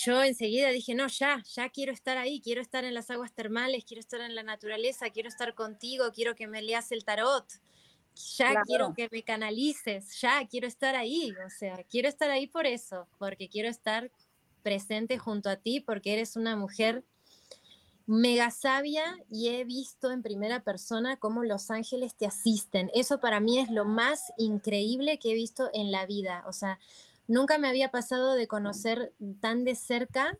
Yo 0.04 0.24
enseguida 0.24 0.70
dije, 0.70 0.96
no, 0.96 1.06
ya, 1.06 1.40
ya 1.54 1.68
quiero 1.68 1.92
estar 1.92 2.18
ahí, 2.18 2.40
quiero 2.40 2.60
estar 2.60 2.82
en 2.82 2.94
las 2.94 3.08
aguas 3.12 3.32
termales, 3.32 3.84
quiero 3.84 4.00
estar 4.00 4.20
en 4.20 4.34
la 4.34 4.42
naturaleza, 4.42 5.10
quiero 5.10 5.28
estar 5.28 5.54
contigo, 5.54 6.10
quiero 6.12 6.34
que 6.34 6.48
me 6.48 6.60
leas 6.60 6.90
el 6.90 7.04
tarot, 7.04 7.46
ya 8.36 8.62
quiero 8.66 8.92
que 8.94 9.08
me 9.12 9.22
canalices, 9.22 10.20
ya 10.20 10.44
quiero 10.48 10.66
estar 10.66 10.96
ahí, 10.96 11.32
o 11.46 11.50
sea, 11.50 11.76
quiero 11.88 12.08
estar 12.08 12.32
ahí 12.32 12.48
por 12.48 12.66
eso, 12.66 13.06
porque 13.20 13.48
quiero 13.48 13.68
estar 13.68 14.10
presente 14.64 15.18
junto 15.18 15.50
a 15.50 15.54
ti, 15.54 15.78
porque 15.78 16.14
eres 16.14 16.34
una 16.34 16.56
mujer 16.56 17.04
mega 18.08 18.50
sabia 18.50 19.04
y 19.30 19.50
he 19.50 19.64
visto 19.64 20.10
en 20.10 20.22
primera 20.22 20.64
persona 20.64 21.16
cómo 21.18 21.44
los 21.44 21.70
ángeles 21.70 22.16
te 22.16 22.26
asisten. 22.26 22.90
Eso 22.92 23.20
para 23.20 23.38
mí 23.38 23.60
es 23.60 23.70
lo 23.70 23.84
más 23.84 24.32
increíble 24.36 25.20
que 25.20 25.30
he 25.30 25.34
visto 25.34 25.70
en 25.72 25.92
la 25.92 26.06
vida, 26.06 26.42
o 26.48 26.52
sea, 26.52 26.80
Nunca 27.28 27.58
me 27.58 27.68
había 27.68 27.90
pasado 27.90 28.34
de 28.34 28.48
conocer 28.48 29.12
tan 29.40 29.62
de 29.64 29.74
cerca 29.74 30.38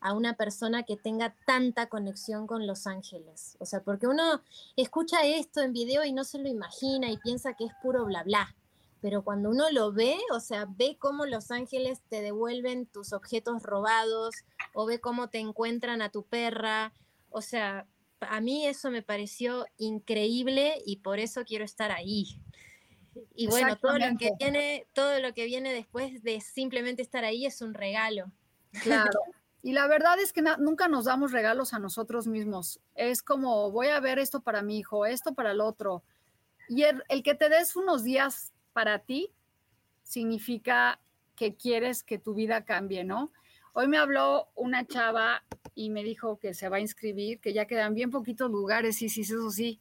a 0.00 0.14
una 0.14 0.34
persona 0.34 0.84
que 0.84 0.96
tenga 0.96 1.34
tanta 1.44 1.88
conexión 1.88 2.46
con 2.46 2.68
los 2.68 2.86
ángeles. 2.86 3.56
O 3.58 3.66
sea, 3.66 3.82
porque 3.82 4.06
uno 4.06 4.40
escucha 4.76 5.24
esto 5.24 5.60
en 5.60 5.72
video 5.72 6.04
y 6.04 6.12
no 6.12 6.22
se 6.22 6.38
lo 6.38 6.48
imagina 6.48 7.10
y 7.10 7.18
piensa 7.18 7.54
que 7.54 7.64
es 7.64 7.72
puro 7.82 8.04
bla 8.04 8.22
bla. 8.22 8.54
Pero 9.00 9.22
cuando 9.22 9.50
uno 9.50 9.70
lo 9.70 9.92
ve, 9.92 10.16
o 10.32 10.40
sea, 10.40 10.66
ve 10.68 10.96
cómo 10.98 11.24
los 11.26 11.50
ángeles 11.50 12.02
te 12.08 12.20
devuelven 12.20 12.86
tus 12.86 13.12
objetos 13.12 13.62
robados 13.62 14.34
o 14.74 14.86
ve 14.86 15.00
cómo 15.00 15.28
te 15.28 15.38
encuentran 15.38 16.02
a 16.02 16.10
tu 16.10 16.24
perra. 16.24 16.92
O 17.30 17.40
sea, 17.40 17.86
a 18.20 18.40
mí 18.40 18.66
eso 18.66 18.90
me 18.90 19.02
pareció 19.02 19.66
increíble 19.78 20.82
y 20.84 20.96
por 20.96 21.18
eso 21.18 21.44
quiero 21.44 21.64
estar 21.64 21.90
ahí. 21.90 22.40
Y 23.34 23.46
bueno, 23.48 23.76
todo 23.76 23.98
lo 23.98 24.16
que 24.18 24.30
viene, 24.38 24.86
todo 24.92 25.18
lo 25.20 25.32
que 25.32 25.46
viene 25.46 25.72
después 25.72 26.22
de 26.22 26.40
simplemente 26.40 27.02
estar 27.02 27.24
ahí 27.24 27.46
es 27.46 27.62
un 27.62 27.74
regalo. 27.74 28.30
Claro. 28.82 29.10
Y 29.62 29.74
la 29.74 29.86
verdad 29.88 30.18
es 30.18 30.32
que 30.32 30.42
nunca 30.58 30.88
nos 30.88 31.04
damos 31.04 31.32
regalos 31.32 31.74
a 31.74 31.78
nosotros 31.78 32.26
mismos. 32.26 32.80
Es 32.94 33.22
como, 33.22 33.70
voy 33.70 33.88
a 33.88 34.00
ver 34.00 34.18
esto 34.18 34.40
para 34.40 34.62
mi 34.62 34.78
hijo, 34.78 35.04
esto 35.04 35.34
para 35.34 35.50
el 35.50 35.60
otro. 35.60 36.02
Y 36.70 36.84
el, 36.84 37.02
el 37.10 37.22
que 37.22 37.34
te 37.34 37.50
des 37.50 37.76
unos 37.76 38.02
días 38.02 38.54
para 38.72 39.00
ti 39.00 39.32
significa 40.02 41.00
que 41.36 41.54
quieres 41.54 42.02
que 42.02 42.18
tu 42.18 42.34
vida 42.34 42.64
cambie, 42.64 43.04
¿no? 43.04 43.32
Hoy 43.72 43.88
me 43.88 43.98
habló 43.98 44.48
una 44.54 44.86
chava 44.86 45.44
y 45.74 45.90
me 45.90 46.02
dijo 46.02 46.38
que 46.38 46.54
se 46.54 46.68
va 46.68 46.78
a 46.78 46.80
inscribir, 46.80 47.40
que 47.40 47.52
ya 47.52 47.66
quedan 47.66 47.94
bien 47.94 48.10
poquitos 48.10 48.50
lugares, 48.50 49.00
y 49.02 49.08
sí, 49.08 49.20
eso 49.22 49.50
sí, 49.50 49.80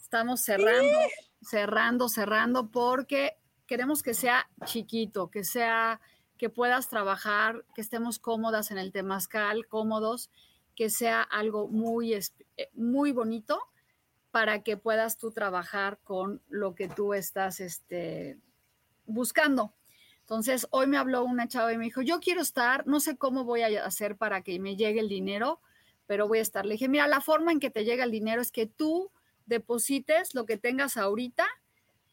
estamos 0.00 0.40
cerrando 0.40 0.98
cerrando, 1.42 2.08
cerrando, 2.08 2.70
porque 2.70 3.36
queremos 3.66 4.02
que 4.02 4.14
sea 4.14 4.48
chiquito, 4.64 5.30
que 5.30 5.44
sea, 5.44 6.00
que 6.36 6.50
puedas 6.50 6.88
trabajar, 6.88 7.64
que 7.74 7.80
estemos 7.80 8.18
cómodas 8.18 8.70
en 8.70 8.78
el 8.78 8.92
temazcal, 8.92 9.66
cómodos, 9.66 10.30
que 10.74 10.90
sea 10.90 11.22
algo 11.22 11.68
muy, 11.68 12.14
eh, 12.14 12.22
muy 12.74 13.12
bonito 13.12 13.60
para 14.38 14.62
que 14.62 14.76
puedas 14.76 15.16
tú 15.16 15.32
trabajar 15.32 15.98
con 16.04 16.40
lo 16.48 16.76
que 16.76 16.86
tú 16.88 17.12
estás 17.12 17.58
este, 17.58 18.38
buscando. 19.04 19.74
Entonces, 20.20 20.68
hoy 20.70 20.86
me 20.86 20.96
habló 20.96 21.24
una 21.24 21.48
chava 21.48 21.72
y 21.72 21.76
me 21.76 21.86
dijo, 21.86 22.02
yo 22.02 22.20
quiero 22.20 22.40
estar, 22.40 22.86
no 22.86 23.00
sé 23.00 23.16
cómo 23.16 23.42
voy 23.42 23.62
a 23.62 23.84
hacer 23.84 24.14
para 24.14 24.42
que 24.42 24.60
me 24.60 24.76
llegue 24.76 25.00
el 25.00 25.08
dinero, 25.08 25.60
pero 26.06 26.28
voy 26.28 26.38
a 26.38 26.42
estar. 26.42 26.64
Le 26.66 26.74
dije, 26.74 26.88
mira, 26.88 27.08
la 27.08 27.20
forma 27.20 27.50
en 27.50 27.58
que 27.58 27.68
te 27.68 27.84
llega 27.84 28.04
el 28.04 28.12
dinero 28.12 28.40
es 28.40 28.52
que 28.52 28.66
tú 28.66 29.10
deposites 29.46 30.36
lo 30.36 30.46
que 30.46 30.56
tengas 30.56 30.96
ahorita 30.96 31.44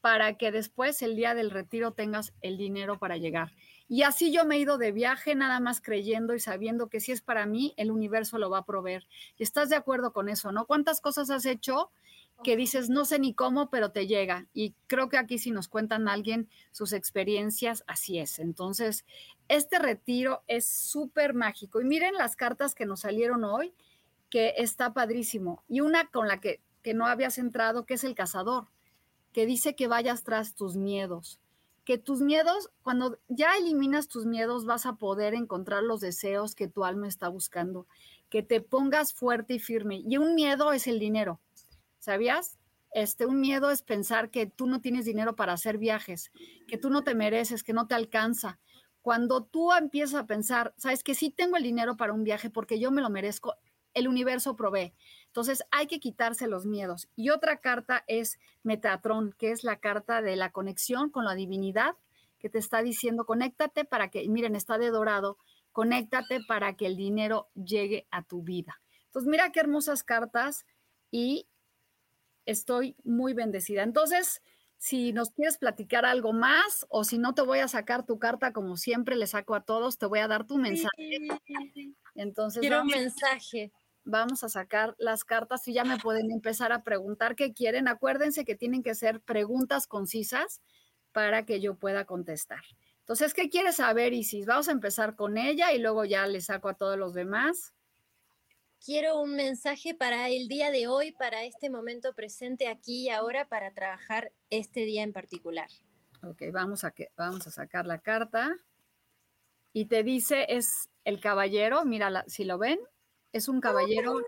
para 0.01 0.35
que 0.35 0.51
después 0.51 1.03
el 1.03 1.15
día 1.15 1.35
del 1.35 1.51
retiro 1.51 1.91
tengas 1.91 2.33
el 2.41 2.57
dinero 2.57 2.97
para 2.97 3.17
llegar. 3.17 3.51
Y 3.87 4.01
así 4.01 4.31
yo 4.31 4.45
me 4.45 4.55
he 4.55 4.59
ido 4.61 4.79
de 4.79 4.91
viaje 4.91 5.35
nada 5.35 5.59
más 5.59 5.79
creyendo 5.79 6.33
y 6.33 6.39
sabiendo 6.39 6.87
que 6.87 7.01
si 7.01 7.11
es 7.11 7.21
para 7.21 7.45
mí, 7.45 7.75
el 7.77 7.91
universo 7.91 8.39
lo 8.39 8.49
va 8.49 8.59
a 8.59 8.65
proveer. 8.65 9.05
Y 9.37 9.43
estás 9.43 9.69
de 9.69 9.75
acuerdo 9.75 10.11
con 10.11 10.27
eso, 10.27 10.51
¿no? 10.51 10.65
¿Cuántas 10.65 11.01
cosas 11.01 11.29
has 11.29 11.45
hecho 11.45 11.91
que 12.43 12.55
dices, 12.55 12.89
no 12.89 13.05
sé 13.05 13.19
ni 13.19 13.33
cómo, 13.33 13.69
pero 13.69 13.91
te 13.91 14.07
llega? 14.07 14.47
Y 14.53 14.75
creo 14.87 15.09
que 15.09 15.17
aquí 15.17 15.37
si 15.37 15.51
nos 15.51 15.67
cuentan 15.67 16.07
alguien 16.07 16.49
sus 16.71 16.93
experiencias, 16.93 17.83
así 17.87 18.19
es. 18.19 18.39
Entonces, 18.39 19.05
este 19.47 19.79
retiro 19.79 20.43
es 20.47 20.65
súper 20.67 21.33
mágico. 21.33 21.81
Y 21.81 21.85
miren 21.85 22.13
las 22.15 22.35
cartas 22.35 22.75
que 22.75 22.85
nos 22.85 23.01
salieron 23.01 23.43
hoy, 23.43 23.73
que 24.29 24.53
está 24.57 24.93
padrísimo. 24.93 25.63
Y 25.67 25.81
una 25.81 26.07
con 26.07 26.27
la 26.27 26.39
que 26.39 26.61
que 26.85 26.93
no 26.93 27.07
habías 27.07 27.39
entrado, 27.39 27.87
que 27.87 27.95
es 27.95 28.03
el 28.03 28.13
cazador, 28.13 28.67
que 29.33 29.47
dice 29.47 29.75
que 29.75 29.87
vayas 29.87 30.23
tras 30.23 30.53
tus 30.53 30.75
miedos, 30.75 31.39
que 31.83 31.97
tus 31.97 32.21
miedos, 32.21 32.69
cuando 32.83 33.17
ya 33.27 33.57
eliminas 33.57 34.07
tus 34.07 34.27
miedos, 34.27 34.67
vas 34.67 34.85
a 34.85 34.93
poder 34.93 35.33
encontrar 35.33 35.81
los 35.81 35.99
deseos 35.99 36.53
que 36.53 36.67
tu 36.67 36.85
alma 36.85 37.07
está 37.07 37.27
buscando, 37.27 37.87
que 38.29 38.43
te 38.43 38.61
pongas 38.61 39.15
fuerte 39.15 39.55
y 39.55 39.59
firme. 39.59 40.03
Y 40.07 40.17
un 40.17 40.35
miedo 40.35 40.73
es 40.73 40.85
el 40.85 40.99
dinero, 40.99 41.39
¿sabías? 42.05 42.57
Este, 42.91 43.25
un 43.25 43.41
miedo 43.41 43.71
es 43.71 43.81
pensar 43.81 44.29
que 44.29 44.45
tú 44.45 44.67
no 44.67 44.79
tienes 44.79 45.03
dinero 45.03 45.35
para 45.35 45.53
hacer 45.53 45.77
viajes, 45.77 46.31
que 46.67 46.77
tú 46.77 46.89
no 46.89 47.03
te 47.03 47.13
mereces, 47.13 47.63
que 47.63 47.73
no 47.73 47.87
te 47.87 47.95
alcanza. 47.95 48.59
Cuando 49.01 49.43
tú 49.43 49.73
empiezas 49.73 50.21
a 50.21 50.25
pensar, 50.25 50.73
sabes 50.77 51.03
que 51.03 51.15
sí 51.15 51.29
tengo 51.29 51.57
el 51.57 51.63
dinero 51.63 51.97
para 51.97 52.13
un 52.13 52.23
viaje 52.23 52.49
porque 52.49 52.79
yo 52.79 52.91
me 52.91 53.01
lo 53.01 53.09
merezco, 53.09 53.55
el 53.93 54.07
universo 54.07 54.55
provee. 54.55 54.93
Entonces 55.25 55.65
hay 55.71 55.87
que 55.87 55.99
quitarse 55.99 56.47
los 56.47 56.65
miedos. 56.65 57.09
Y 57.15 57.31
otra 57.31 57.57
carta 57.57 58.03
es 58.07 58.39
Metatron, 58.63 59.33
que 59.37 59.51
es 59.51 59.63
la 59.63 59.79
carta 59.79 60.21
de 60.21 60.35
la 60.35 60.51
conexión 60.51 61.09
con 61.09 61.25
la 61.25 61.35
divinidad, 61.35 61.95
que 62.39 62.49
te 62.49 62.59
está 62.59 62.81
diciendo, 62.81 63.25
conéctate 63.25 63.83
para 63.83 64.09
que, 64.09 64.27
miren, 64.29 64.55
está 64.55 64.77
de 64.77 64.91
dorado, 64.91 65.37
conéctate 65.71 66.39
para 66.47 66.75
que 66.75 66.85
el 66.85 66.95
dinero 66.95 67.49
llegue 67.55 68.07
a 68.11 68.23
tu 68.23 68.43
vida. 68.43 68.79
Entonces, 69.07 69.29
mira 69.29 69.51
qué 69.51 69.59
hermosas 69.59 70.03
cartas 70.03 70.65
y 71.11 71.47
estoy 72.45 72.95
muy 73.03 73.33
bendecida. 73.33 73.83
Entonces, 73.83 74.41
si 74.77 75.13
nos 75.13 75.31
quieres 75.31 75.57
platicar 75.57 76.05
algo 76.05 76.33
más 76.33 76.85
o 76.89 77.03
si 77.03 77.17
no 77.17 77.33
te 77.33 77.41
voy 77.41 77.59
a 77.59 77.67
sacar 77.67 78.05
tu 78.05 78.19
carta 78.19 78.53
como 78.53 78.77
siempre 78.77 79.15
le 79.15 79.27
saco 79.27 79.55
a 79.55 79.63
todos, 79.63 79.97
te 79.97 80.05
voy 80.05 80.19
a 80.19 80.27
dar 80.27 80.45
tu 80.45 80.57
mensaje. 80.57 81.27
Entonces, 82.15 82.61
quiero 82.61 82.81
un 82.81 82.87
mensaje. 82.87 83.71
Vamos 84.03 84.43
a 84.43 84.49
sacar 84.49 84.95
las 84.99 85.23
cartas 85.23 85.67
y 85.67 85.73
ya 85.73 85.83
me 85.83 85.97
pueden 85.97 86.29
empezar 86.29 86.71
a 86.71 86.83
preguntar 86.83 87.35
qué 87.35 87.53
quieren. 87.53 87.87
Acuérdense 87.87 88.45
que 88.45 88.55
tienen 88.55 88.83
que 88.83 88.93
ser 88.93 89.19
preguntas 89.21 89.87
concisas 89.87 90.61
para 91.11 91.45
que 91.45 91.59
yo 91.59 91.75
pueda 91.75 92.05
contestar. 92.05 92.61
Entonces, 92.99 93.33
¿qué 93.33 93.49
quieres 93.49 93.77
saber, 93.77 94.13
Isis? 94.13 94.45
Vamos 94.45 94.67
a 94.67 94.73
empezar 94.73 95.15
con 95.15 95.37
ella 95.37 95.73
y 95.73 95.79
luego 95.79 96.05
ya 96.05 96.27
le 96.27 96.41
saco 96.41 96.69
a 96.69 96.75
todos 96.75 96.97
los 96.97 97.13
demás 97.13 97.74
quiero 98.85 99.19
un 99.19 99.35
mensaje 99.35 99.95
para 99.95 100.29
el 100.29 100.47
día 100.47 100.69
de 100.69 100.87
hoy, 100.87 101.11
para 101.11 101.43
este 101.43 101.71
momento 101.71 102.13
presente 102.13 102.67
aquí 102.67 103.05
y 103.05 103.09
ahora, 103.09 103.47
para 103.47 103.73
trabajar 103.73 104.31
este 104.51 104.81
día 104.81 105.01
en 105.01 105.11
particular. 105.11 105.67
Ok, 106.21 106.43
vamos 106.53 106.83
a, 106.83 106.91
que, 106.91 107.09
vamos 107.17 107.47
a 107.47 107.51
sacar 107.51 107.87
la 107.87 107.97
carta. 107.97 108.55
Y 109.73 109.85
te 109.85 110.03
dice, 110.03 110.45
es 110.49 110.89
el 111.03 111.19
caballero, 111.19 111.83
mira, 111.83 112.23
si 112.27 112.45
lo 112.45 112.59
ven, 112.59 112.79
es 113.33 113.49
un 113.49 113.59
caballero 113.59 114.21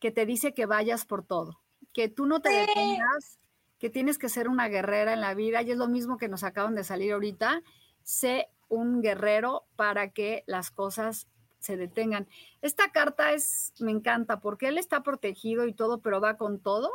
que 0.00 0.10
te 0.10 0.26
dice 0.26 0.54
que 0.54 0.66
vayas 0.66 1.04
por 1.04 1.24
todo, 1.24 1.60
que 1.92 2.08
tú 2.08 2.26
no 2.26 2.40
te 2.40 2.50
detengas, 2.50 3.38
que 3.78 3.90
tienes 3.90 4.18
que 4.18 4.28
ser 4.28 4.48
una 4.48 4.68
guerrera 4.68 5.12
en 5.12 5.20
la 5.20 5.34
vida, 5.34 5.62
y 5.62 5.70
es 5.70 5.76
lo 5.76 5.86
mismo 5.86 6.16
que 6.16 6.28
nos 6.28 6.42
acaban 6.42 6.74
de 6.74 6.82
salir 6.82 7.12
ahorita, 7.12 7.62
sé 8.02 8.48
un 8.68 9.02
guerrero 9.02 9.66
para 9.76 10.10
que 10.10 10.42
las 10.46 10.70
cosas 10.70 11.28
se 11.62 11.76
detengan. 11.76 12.28
Esta 12.60 12.90
carta 12.90 13.32
es, 13.32 13.72
me 13.78 13.92
encanta 13.92 14.40
porque 14.40 14.66
él 14.66 14.78
está 14.78 15.02
protegido 15.02 15.66
y 15.66 15.72
todo, 15.72 16.00
pero 16.00 16.20
va 16.20 16.36
con 16.36 16.58
todo 16.58 16.92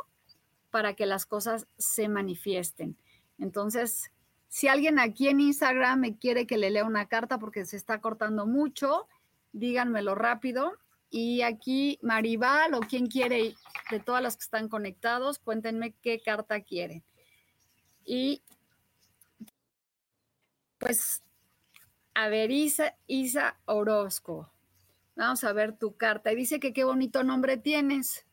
para 0.70 0.94
que 0.94 1.06
las 1.06 1.24
cosas 1.24 1.66
se 1.78 2.08
manifiesten. 2.08 2.96
Entonces, 3.38 4.12
si 4.48 4.68
alguien 4.68 4.98
aquí 4.98 5.28
en 5.28 5.40
Instagram 5.40 6.00
me 6.00 6.18
quiere 6.18 6.46
que 6.46 6.58
le 6.58 6.70
lea 6.70 6.84
una 6.84 7.08
carta 7.08 7.38
porque 7.38 7.64
se 7.64 7.76
está 7.76 8.02
cortando 8.02 8.46
mucho, 8.46 9.08
díganmelo 9.52 10.14
rápido. 10.14 10.74
Y 11.10 11.40
aquí 11.40 11.98
Maribal 12.02 12.74
o 12.74 12.80
quien 12.80 13.06
quiere 13.06 13.54
de 13.90 14.00
todas 14.00 14.22
las 14.22 14.36
que 14.36 14.42
están 14.42 14.68
conectados, 14.68 15.38
cuéntenme 15.38 15.94
qué 16.02 16.20
carta 16.20 16.60
quieren. 16.60 17.02
Y 18.04 18.42
pues, 20.76 21.22
a 22.14 22.28
ver, 22.28 22.50
Isa, 22.50 22.94
Isa 23.06 23.58
Orozco. 23.64 24.52
Vamos 25.18 25.42
a 25.42 25.52
ver 25.52 25.76
tu 25.76 25.96
carta. 25.96 26.32
Y 26.32 26.36
dice 26.36 26.60
que 26.60 26.72
qué 26.72 26.84
bonito 26.84 27.24
nombre 27.24 27.56
tienes. 27.56 28.24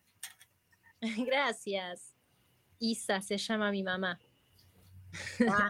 Gracias. 1.26 2.16
Isa 2.78 3.22
se 3.22 3.38
llama 3.40 3.72
mi 3.72 3.82
mamá. 3.82 4.20
Ah. 5.50 5.70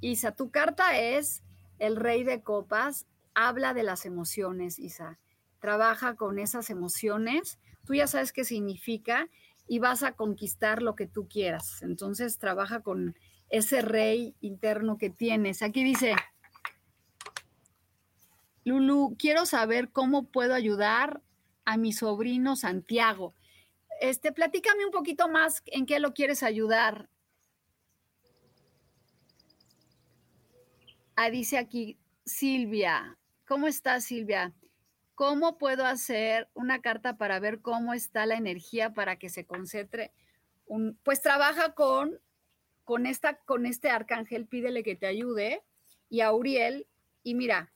Isa, 0.00 0.30
tu 0.30 0.52
carta 0.52 0.96
es 0.96 1.42
el 1.80 1.96
rey 1.96 2.22
de 2.22 2.40
copas. 2.40 3.08
Habla 3.34 3.74
de 3.74 3.82
las 3.82 4.06
emociones, 4.06 4.78
Isa. 4.78 5.18
Trabaja 5.58 6.14
con 6.14 6.38
esas 6.38 6.70
emociones. 6.70 7.58
Tú 7.84 7.94
ya 7.94 8.06
sabes 8.06 8.32
qué 8.32 8.44
significa 8.44 9.28
y 9.66 9.80
vas 9.80 10.04
a 10.04 10.12
conquistar 10.12 10.82
lo 10.82 10.94
que 10.94 11.08
tú 11.08 11.26
quieras. 11.26 11.82
Entonces, 11.82 12.38
trabaja 12.38 12.80
con 12.80 13.16
ese 13.48 13.82
rey 13.82 14.36
interno 14.40 14.98
que 14.98 15.10
tienes. 15.10 15.62
Aquí 15.62 15.82
dice, 15.82 16.14
Lulu, 18.66 19.14
quiero 19.16 19.46
saber 19.46 19.90
cómo 19.92 20.24
puedo 20.24 20.52
ayudar 20.52 21.22
a 21.64 21.76
mi 21.76 21.92
sobrino 21.92 22.56
Santiago. 22.56 23.32
Este, 24.00 24.32
platícame 24.32 24.84
un 24.84 24.90
poquito 24.90 25.28
más 25.28 25.62
en 25.66 25.86
qué 25.86 26.00
lo 26.00 26.14
quieres 26.14 26.42
ayudar. 26.42 27.08
Ah, 31.14 31.30
dice 31.30 31.58
aquí 31.58 31.96
Silvia. 32.24 33.16
¿Cómo 33.46 33.68
estás, 33.68 34.04
Silvia? 34.04 34.52
¿Cómo 35.14 35.58
puedo 35.58 35.86
hacer 35.86 36.48
una 36.52 36.80
carta 36.80 37.16
para 37.16 37.38
ver 37.38 37.60
cómo 37.60 37.94
está 37.94 38.26
la 38.26 38.34
energía 38.34 38.92
para 38.94 39.14
que 39.14 39.28
se 39.28 39.46
concentre? 39.46 40.10
Pues 41.04 41.22
trabaja 41.22 41.72
con, 41.74 42.18
con, 42.82 43.06
esta, 43.06 43.36
con 43.36 43.64
este 43.64 43.90
arcángel, 43.90 44.48
pídele 44.48 44.82
que 44.82 44.96
te 44.96 45.06
ayude. 45.06 45.62
Y 46.10 46.20
a 46.20 46.32
Uriel, 46.32 46.88
y 47.22 47.36
mira, 47.36 47.72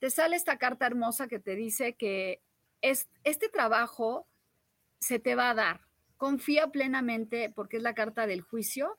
te 0.00 0.10
sale 0.10 0.34
esta 0.34 0.56
carta 0.56 0.86
hermosa 0.86 1.28
que 1.28 1.38
te 1.38 1.54
dice 1.54 1.92
que 1.92 2.40
es, 2.80 3.08
este 3.22 3.50
trabajo 3.50 4.26
se 4.98 5.18
te 5.18 5.34
va 5.34 5.50
a 5.50 5.54
dar. 5.54 5.82
Confía 6.16 6.68
plenamente 6.68 7.52
porque 7.54 7.76
es 7.76 7.82
la 7.82 7.94
carta 7.94 8.26
del 8.26 8.40
juicio. 8.40 8.98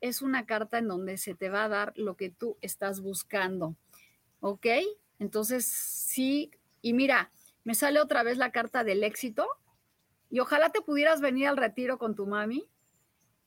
Es 0.00 0.22
una 0.22 0.46
carta 0.46 0.78
en 0.78 0.88
donde 0.88 1.18
se 1.18 1.34
te 1.34 1.48
va 1.50 1.64
a 1.64 1.68
dar 1.68 1.92
lo 1.96 2.16
que 2.16 2.30
tú 2.30 2.58
estás 2.62 3.00
buscando. 3.00 3.76
¿Ok? 4.40 4.66
Entonces, 5.20 5.66
sí. 5.66 6.50
Y 6.82 6.94
mira, 6.94 7.30
me 7.62 7.76
sale 7.76 8.00
otra 8.00 8.24
vez 8.24 8.36
la 8.36 8.50
carta 8.50 8.82
del 8.82 9.04
éxito. 9.04 9.46
Y 10.30 10.40
ojalá 10.40 10.70
te 10.70 10.80
pudieras 10.80 11.20
venir 11.20 11.46
al 11.46 11.56
retiro 11.56 11.96
con 11.98 12.16
tu 12.16 12.26
mami, 12.26 12.66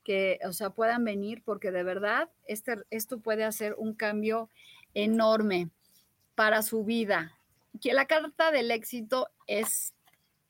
que, 0.05 0.39
o 0.45 0.53
sea, 0.53 0.69
puedan 0.69 1.03
venir, 1.03 1.41
porque 1.43 1.71
de 1.71 1.83
verdad 1.83 2.29
este, 2.45 2.77
esto 2.89 3.19
puede 3.19 3.43
hacer 3.43 3.73
un 3.77 3.93
cambio 3.93 4.49
enorme 4.93 5.69
para 6.36 6.62
su 6.62 6.84
vida. 6.84 7.38
Que 7.82 7.93
la 7.93 8.06
carta 8.06 8.52
del 8.52 8.72
éxito 8.72 9.30
es 9.48 9.93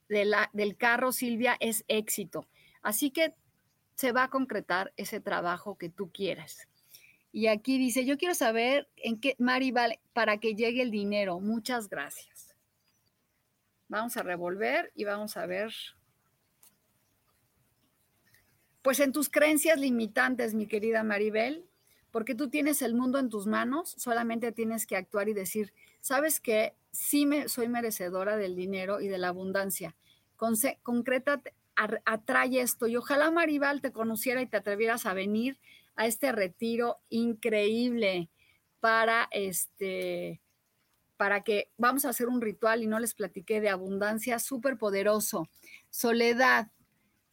de 0.09 0.25
la, 0.25 0.49
del 0.53 0.77
carro, 0.77 1.11
Silvia, 1.11 1.55
es 1.59 1.85
éxito. 1.87 2.47
Así 2.81 3.11
que 3.11 3.33
se 3.95 4.11
va 4.11 4.23
a 4.23 4.29
concretar 4.29 4.93
ese 4.97 5.19
trabajo 5.19 5.77
que 5.77 5.89
tú 5.89 6.11
quieras. 6.11 6.67
Y 7.31 7.47
aquí 7.47 7.77
dice, 7.77 8.05
yo 8.05 8.17
quiero 8.17 8.35
saber 8.35 8.87
en 8.97 9.19
qué, 9.19 9.35
Mari, 9.39 9.71
vale, 9.71 9.99
para 10.13 10.37
que 10.37 10.55
llegue 10.55 10.81
el 10.81 10.91
dinero. 10.91 11.39
Muchas 11.39 11.89
gracias. 11.89 12.55
Vamos 13.87 14.17
a 14.17 14.23
revolver 14.23 14.91
y 14.95 15.03
vamos 15.03 15.35
a 15.37 15.45
ver. 15.45 15.73
Pues 18.83 18.99
en 18.99 19.11
tus 19.11 19.29
creencias 19.29 19.79
limitantes, 19.79 20.53
mi 20.53 20.67
querida 20.67 21.03
Maribel, 21.03 21.65
porque 22.13 22.35
tú 22.35 22.47
tienes 22.47 22.83
el 22.83 22.93
mundo 22.93 23.17
en 23.17 23.27
tus 23.27 23.47
manos, 23.47 23.95
solamente 23.97 24.51
tienes 24.51 24.85
que 24.85 24.95
actuar 24.95 25.29
y 25.29 25.33
decir, 25.33 25.73
sabes 25.99 26.39
que 26.39 26.75
sí 26.91 27.25
me, 27.25 27.49
soy 27.49 27.67
merecedora 27.67 28.37
del 28.37 28.55
dinero 28.55 29.01
y 29.01 29.07
de 29.07 29.17
la 29.17 29.29
abundancia. 29.29 29.95
concreta, 30.35 31.41
atrae 31.75 32.61
esto 32.61 32.85
y 32.85 32.97
ojalá 32.97 33.31
Maribal 33.31 33.81
te 33.81 33.91
conociera 33.91 34.43
y 34.43 34.45
te 34.45 34.57
atrevieras 34.57 35.07
a 35.07 35.15
venir 35.15 35.57
a 35.95 36.05
este 36.05 36.31
retiro 36.31 36.97
increíble 37.09 38.29
para 38.79 39.27
este 39.31 40.39
para 41.17 41.43
que 41.43 41.71
vamos 41.77 42.05
a 42.05 42.09
hacer 42.09 42.27
un 42.27 42.41
ritual 42.41 42.83
y 42.83 42.87
no 42.87 42.99
les 42.99 43.15
platiqué 43.15 43.59
de 43.59 43.69
abundancia 43.69 44.37
súper 44.37 44.77
poderoso. 44.77 45.47
Soledad, 45.89 46.67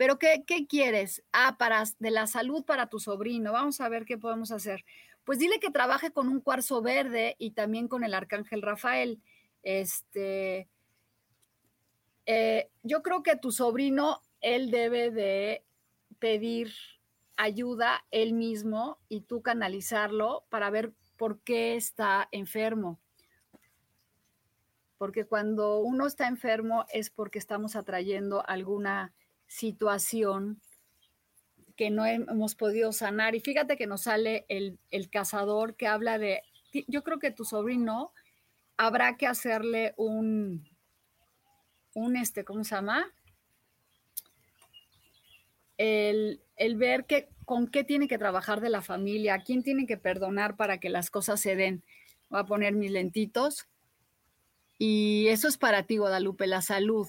pero 0.00 0.18
¿qué, 0.18 0.66
quieres? 0.66 1.22
Ah, 1.30 1.58
de 1.98 2.10
la 2.10 2.26
salud 2.26 2.64
para 2.64 2.86
tu 2.86 2.98
sobrino. 2.98 3.52
Vamos 3.52 3.82
a 3.82 3.88
ver 3.90 4.06
qué 4.06 4.16
podemos 4.16 4.50
hacer. 4.50 4.82
Pues 5.24 5.38
dile 5.38 5.60
que 5.60 5.70
trabaje 5.70 6.10
con 6.10 6.28
un 6.28 6.40
cuarzo 6.40 6.80
verde 6.80 7.36
y 7.38 7.50
también 7.50 7.86
con 7.86 8.02
el 8.02 8.14
arcángel 8.14 8.62
Rafael. 8.62 9.20
Este, 9.62 10.70
eh, 12.24 12.70
yo 12.82 13.02
creo 13.02 13.22
que 13.22 13.36
tu 13.36 13.52
sobrino, 13.52 14.22
él 14.40 14.70
debe 14.70 15.10
de 15.10 15.66
pedir 16.18 16.72
ayuda 17.36 18.02
él 18.10 18.32
mismo 18.32 18.96
y 19.10 19.20
tú 19.20 19.42
canalizarlo 19.42 20.46
para 20.48 20.70
ver 20.70 20.94
por 21.18 21.40
qué 21.40 21.76
está 21.76 22.26
enfermo. 22.32 22.98
Porque 24.96 25.26
cuando 25.26 25.80
uno 25.80 26.06
está 26.06 26.26
enfermo 26.26 26.86
es 26.90 27.10
porque 27.10 27.38
estamos 27.38 27.76
atrayendo 27.76 28.42
alguna 28.48 29.12
situación 29.50 30.60
que 31.76 31.90
no 31.90 32.06
hemos 32.06 32.54
podido 32.54 32.92
sanar. 32.92 33.34
Y 33.34 33.40
fíjate 33.40 33.76
que 33.76 33.88
nos 33.88 34.02
sale 34.02 34.46
el, 34.48 34.78
cazador 35.10 35.74
que 35.74 35.88
habla 35.88 36.18
de, 36.18 36.42
yo 36.86 37.02
creo 37.02 37.18
que 37.18 37.32
tu 37.32 37.44
sobrino 37.44 38.12
habrá 38.76 39.16
que 39.16 39.26
hacerle 39.26 39.92
un, 39.96 40.68
un 41.94 42.16
este, 42.16 42.44
¿cómo 42.44 42.62
se 42.62 42.76
llama? 42.76 43.12
El, 45.78 46.40
el 46.56 46.76
ver 46.76 47.06
que, 47.06 47.28
con 47.44 47.66
qué 47.66 47.82
tiene 47.82 48.06
que 48.06 48.18
trabajar 48.18 48.60
de 48.60 48.70
la 48.70 48.82
familia, 48.82 49.34
a 49.34 49.42
quién 49.42 49.64
tiene 49.64 49.86
que 49.86 49.96
perdonar 49.96 50.56
para 50.56 50.78
que 50.78 50.90
las 50.90 51.10
cosas 51.10 51.40
se 51.40 51.56
den. 51.56 51.82
Voy 52.28 52.40
a 52.40 52.44
poner 52.44 52.74
mis 52.74 52.92
lentitos. 52.92 53.66
Y 54.78 55.26
eso 55.28 55.48
es 55.48 55.58
para 55.58 55.82
ti, 55.82 55.96
Guadalupe, 55.96 56.46
la 56.46 56.62
salud. 56.62 57.08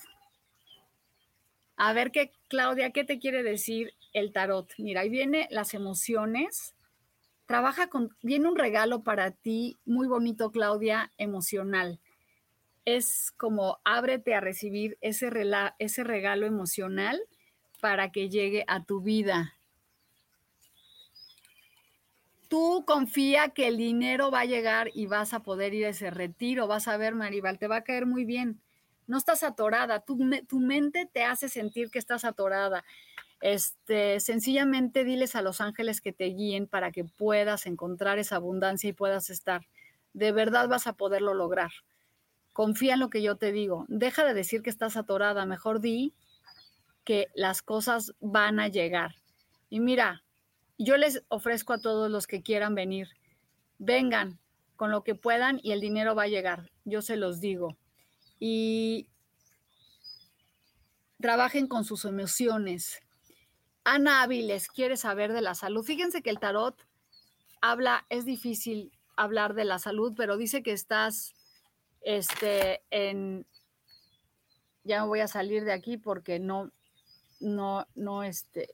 A 1.83 1.93
ver 1.93 2.11
qué, 2.11 2.31
Claudia, 2.47 2.91
¿qué 2.91 3.03
te 3.03 3.17
quiere 3.17 3.41
decir 3.41 3.95
el 4.13 4.31
tarot? 4.31 4.71
Mira, 4.77 5.01
ahí 5.01 5.09
viene 5.09 5.47
las 5.49 5.73
emociones. 5.73 6.75
Trabaja 7.47 7.87
con, 7.87 8.15
viene 8.21 8.47
un 8.47 8.55
regalo 8.55 9.01
para 9.01 9.31
ti 9.31 9.79
muy 9.83 10.07
bonito, 10.07 10.51
Claudia, 10.51 11.11
emocional. 11.17 11.99
Es 12.85 13.31
como 13.35 13.79
ábrete 13.83 14.35
a 14.35 14.41
recibir 14.41 14.99
ese, 15.01 15.31
ese 15.79 16.03
regalo 16.03 16.45
emocional 16.45 17.19
para 17.79 18.11
que 18.11 18.29
llegue 18.29 18.63
a 18.67 18.83
tu 18.83 19.01
vida. 19.01 19.55
Tú 22.47 22.83
confía 22.85 23.49
que 23.49 23.67
el 23.67 23.77
dinero 23.77 24.29
va 24.29 24.41
a 24.41 24.45
llegar 24.45 24.91
y 24.93 25.07
vas 25.07 25.33
a 25.33 25.39
poder 25.39 25.73
ir 25.73 25.87
a 25.87 25.89
ese 25.89 26.11
retiro, 26.11 26.67
vas 26.67 26.87
a 26.87 26.97
ver, 26.97 27.15
Maribal, 27.15 27.57
te 27.57 27.67
va 27.67 27.77
a 27.77 27.83
caer 27.83 28.05
muy 28.05 28.23
bien. 28.23 28.61
No 29.11 29.17
estás 29.17 29.43
atorada, 29.43 29.99
tu, 29.99 30.17
tu 30.47 30.61
mente 30.61 31.05
te 31.05 31.25
hace 31.25 31.49
sentir 31.49 31.91
que 31.91 31.99
estás 31.99 32.23
atorada. 32.23 32.85
Este, 33.41 34.21
sencillamente 34.21 35.03
diles 35.03 35.35
a 35.35 35.41
los 35.41 35.59
ángeles 35.59 35.99
que 35.99 36.13
te 36.13 36.27
guíen 36.27 36.65
para 36.65 36.93
que 36.93 37.03
puedas 37.03 37.65
encontrar 37.65 38.19
esa 38.19 38.37
abundancia 38.37 38.89
y 38.89 38.93
puedas 38.93 39.29
estar. 39.29 39.67
De 40.13 40.31
verdad 40.31 40.69
vas 40.69 40.87
a 40.87 40.93
poderlo 40.93 41.33
lograr. 41.33 41.71
Confía 42.53 42.93
en 42.93 43.01
lo 43.01 43.09
que 43.09 43.21
yo 43.21 43.35
te 43.35 43.51
digo. 43.51 43.83
Deja 43.89 44.23
de 44.23 44.33
decir 44.33 44.61
que 44.61 44.69
estás 44.69 44.95
atorada, 44.95 45.45
mejor 45.45 45.81
di 45.81 46.13
que 47.03 47.27
las 47.35 47.61
cosas 47.61 48.13
van 48.21 48.61
a 48.61 48.69
llegar. 48.69 49.15
Y 49.69 49.81
mira, 49.81 50.23
yo 50.77 50.95
les 50.95 51.21
ofrezco 51.27 51.73
a 51.73 51.81
todos 51.81 52.09
los 52.09 52.27
que 52.27 52.43
quieran 52.43 52.75
venir, 52.75 53.09
vengan 53.77 54.39
con 54.77 54.89
lo 54.89 55.03
que 55.03 55.15
puedan 55.15 55.59
y 55.61 55.73
el 55.73 55.81
dinero 55.81 56.15
va 56.15 56.23
a 56.23 56.27
llegar, 56.27 56.71
yo 56.85 57.01
se 57.01 57.17
los 57.17 57.41
digo. 57.41 57.75
Y 58.43 59.07
trabajen 61.19 61.67
con 61.67 61.85
sus 61.85 62.05
emociones. 62.05 62.99
Ana 63.83 64.23
Áviles 64.23 64.67
quiere 64.67 64.97
saber 64.97 65.31
de 65.31 65.41
la 65.41 65.53
salud. 65.53 65.85
Fíjense 65.85 66.23
que 66.23 66.31
el 66.31 66.39
tarot 66.39 66.75
habla, 67.61 68.07
es 68.09 68.25
difícil 68.25 68.91
hablar 69.15 69.53
de 69.53 69.65
la 69.65 69.77
salud, 69.77 70.13
pero 70.17 70.37
dice 70.37 70.63
que 70.63 70.71
estás 70.71 71.35
este, 72.01 72.81
en, 72.89 73.45
ya 74.83 75.01
me 75.01 75.07
voy 75.07 75.19
a 75.19 75.27
salir 75.27 75.63
de 75.63 75.73
aquí 75.73 75.97
porque 75.97 76.39
no, 76.39 76.71
no, 77.39 77.85
no, 77.93 78.23
este, 78.23 78.73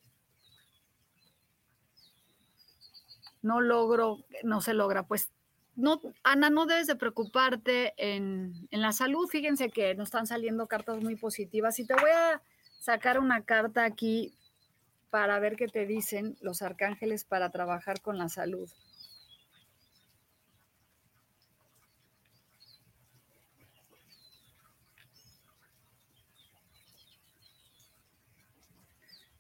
no 3.41 3.59
logro, 3.59 4.23
no 4.43 4.61
se 4.61 4.73
logra. 4.73 5.03
Pues 5.03 5.29
no, 5.77 6.01
Ana, 6.23 6.49
no 6.49 6.65
debes 6.65 6.87
de 6.87 6.95
preocuparte 6.95 7.93
en, 7.97 8.67
en, 8.71 8.81
la 8.81 8.91
salud. 8.91 9.27
Fíjense 9.27 9.69
que 9.69 9.95
nos 9.95 10.09
están 10.09 10.27
saliendo 10.27 10.67
cartas 10.67 11.01
muy 11.01 11.15
positivas 11.15 11.79
y 11.79 11.85
te 11.85 11.93
voy 11.93 12.11
a 12.11 12.41
sacar 12.79 13.19
una 13.19 13.43
carta 13.43 13.85
aquí 13.85 14.33
para 15.09 15.39
ver 15.39 15.55
qué 15.55 15.67
te 15.67 15.85
dicen 15.85 16.35
los 16.41 16.61
arcángeles 16.61 17.23
para 17.23 17.49
trabajar 17.49 18.01
con 18.01 18.17
la 18.17 18.27
salud. 18.27 18.69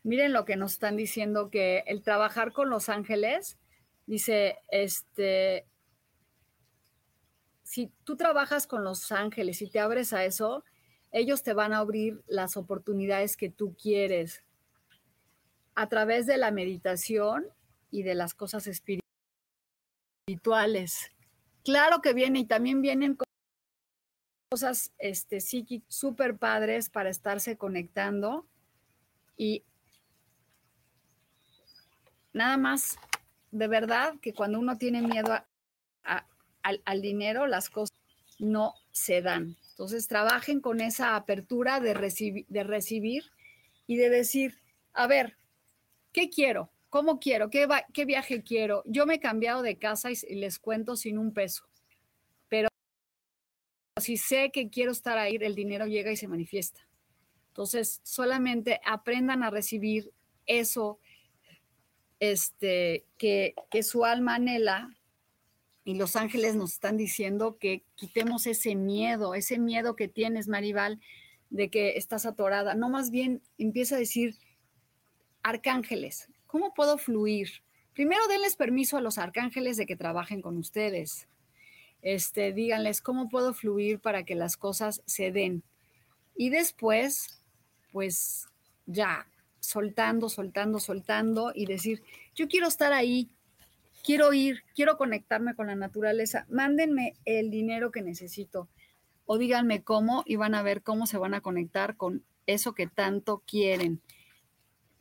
Miren 0.03 0.31
lo 0.31 0.45
que 0.45 0.55
nos 0.55 0.73
están 0.73 0.95
diciendo 0.95 1.49
que 1.49 1.83
el 1.87 2.01
trabajar 2.01 2.53
con 2.53 2.69
los 2.69 2.87
ángeles 2.87 3.57
Dice, 4.07 4.59
este, 4.69 5.65
si 7.67 7.91
tú 8.05 8.15
trabajas 8.15 8.65
con 8.65 8.85
los 8.85 9.11
ángeles 9.11 9.61
y 9.61 9.69
te 9.69 9.81
abres 9.81 10.13
a 10.13 10.23
eso, 10.23 10.63
ellos 11.11 11.43
te 11.43 11.51
van 11.53 11.73
a 11.73 11.79
abrir 11.79 12.23
las 12.25 12.55
oportunidades 12.55 13.35
que 13.35 13.49
tú 13.49 13.75
quieres 13.75 14.41
a 15.75 15.89
través 15.89 16.25
de 16.27 16.37
la 16.37 16.49
meditación 16.49 17.45
y 17.91 18.03
de 18.03 18.15
las 18.15 18.33
cosas 18.33 18.67
espirituales. 20.27 21.11
Claro 21.65 22.01
que 22.01 22.13
viene 22.13 22.39
y 22.39 22.45
también 22.45 22.81
vienen 22.81 23.17
cosas 24.49 24.93
este, 24.97 25.41
psíquicas 25.41 25.93
súper 25.93 26.37
padres 26.37 26.87
para 26.89 27.09
estarse 27.09 27.57
conectando 27.57 28.47
y 29.35 29.65
nada 32.31 32.55
más 32.55 32.97
de 33.51 33.67
verdad 33.67 34.13
que 34.21 34.33
cuando 34.33 34.57
uno 34.57 34.77
tiene 34.77 35.01
miedo 35.01 35.37
al, 36.85 37.01
dinero, 37.01 37.47
las 37.47 37.69
cosas 37.69 37.97
no 38.39 38.73
se 38.91 39.21
dan. 39.21 39.57
Entonces, 39.71 40.07
trabajen 40.07 40.59
con 40.59 40.81
esa 40.81 41.15
apertura 41.15 41.79
de, 41.79 42.45
de 42.47 42.63
recibir 42.63 43.23
y 43.85 43.97
de 43.97 44.09
decir, 44.09 44.61
a 44.93 45.07
ver, 45.07 45.37
¿qué 46.11 46.29
quiero? 46.29 46.71
¿Cómo 46.89 47.19
quiero? 47.19 47.49
¿Qué, 47.49 47.67
¿Qué, 47.93 48.05
viaje 48.05 48.43
quiero? 48.43 48.83
Yo 48.85 49.05
me 49.05 49.15
he 49.15 49.19
cambiado 49.19 49.61
de 49.61 49.77
casa 49.77 50.09
y 50.11 50.35
les 50.35 50.59
cuento 50.59 50.95
sin 50.95 51.17
un 51.17 51.33
peso, 51.33 51.65
pero 52.49 52.69
si 54.01 54.17
sé 54.17 54.51
que 54.51 54.69
quiero 54.69 54.91
estar 54.91 55.17
ahí, 55.17 55.37
el 55.39 55.55
dinero 55.55 55.85
llega 55.85 56.11
y 56.11 56.17
se 56.17 56.27
manifiesta. 56.27 56.81
Entonces, 57.49 58.01
solamente 58.03 58.79
aprendan 58.85 59.43
a 59.43 59.49
recibir 59.49 60.11
eso 60.45 60.99
este, 62.19 63.05
que, 63.17 63.53
que 63.69 63.83
su 63.83 64.05
alma 64.05 64.35
anhela 64.35 64.96
y 65.87 65.93
los 65.93 66.17
ángeles 66.17 66.53
nos 66.57 66.73
están 66.73 66.97
diciendo 66.97 67.57
que 67.57 67.81
quitemos 67.95 68.45
ese 68.45 68.75
miedo, 68.75 69.33
ese 69.35 69.57
miedo 69.57 69.95
que 69.95 70.09
tienes, 70.09 70.49
Maribal, 70.49 70.99
de 71.49 71.69
que 71.69 71.95
estás 71.95 72.25
atorada. 72.25 72.73
No, 72.75 72.89
más 72.89 73.09
bien 73.09 73.41
empieza 73.57 73.95
a 73.95 73.99
decir, 73.99 74.35
arcángeles, 75.43 76.27
¿cómo 76.45 76.73
puedo 76.73 76.97
fluir? 76.97 77.63
Primero 77.93 78.27
denles 78.27 78.57
permiso 78.57 78.97
a 78.97 79.01
los 79.01 79.17
arcángeles 79.17 79.77
de 79.77 79.85
que 79.85 79.95
trabajen 79.95 80.41
con 80.41 80.57
ustedes. 80.57 81.29
Este, 82.01 82.51
díganles 82.51 82.99
cómo 82.99 83.29
puedo 83.29 83.53
fluir 83.53 84.01
para 84.01 84.25
que 84.25 84.35
las 84.35 84.57
cosas 84.57 85.01
se 85.05 85.31
den. 85.31 85.63
Y 86.35 86.49
después, 86.49 87.41
pues 87.93 88.49
ya, 88.87 89.25
soltando, 89.61 90.27
soltando, 90.27 90.81
soltando 90.81 91.53
y 91.55 91.65
decir, 91.65 92.03
yo 92.35 92.49
quiero 92.49 92.67
estar 92.67 92.91
ahí, 92.91 93.29
quiero 94.07 94.31
ir, 94.31 94.63
quiero 94.73 94.95
conectarme 94.95 95.53
con 95.53 95.67
la 95.67 95.75
naturaleza, 95.75 96.45
mándenme 96.47 97.17
el 97.25 97.51
dinero 97.51 97.91
que 97.91 98.01
necesito 98.01 98.69
o 99.25 99.37
díganme 99.37 99.83
cómo 99.83 100.23
y 100.25 100.37
van 100.37 100.55
a 100.55 100.63
ver 100.63 100.81
cómo 100.81 101.07
se 101.07 101.17
van 101.17 101.33
a 101.33 101.41
conectar 101.41 101.97
con 101.97 102.23
eso 102.45 102.73
que 102.73 102.87
tanto 102.87 103.43
quieren. 103.45 104.01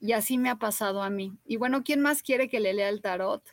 Y 0.01 0.11
así 0.11 0.39
me 0.39 0.51
ha 0.51 0.57
pasado 0.57 1.05
a 1.05 1.11
mí. 1.11 1.39
Y 1.45 1.57
bueno, 1.57 1.85
¿quién 1.85 2.01
más 2.01 2.21
quiere 2.21 2.49
que 2.49 2.59
le 2.59 2.75
lea 2.75 2.89
el 2.89 3.01
tarot? 3.01 3.45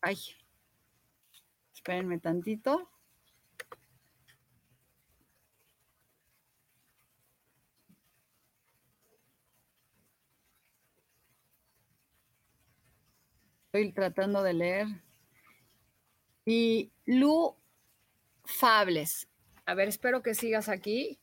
Ay, 0.00 0.16
espérenme 1.74 2.18
tantito. 2.18 2.88
Estoy 13.72 13.92
tratando 13.92 14.42
de 14.42 14.52
leer. 14.52 14.86
Y 16.44 16.90
Lu 17.06 17.56
Fables. 18.44 19.28
A 19.64 19.74
ver, 19.74 19.86
espero 19.86 20.22
que 20.24 20.34
sigas 20.34 20.68
aquí. 20.68 21.20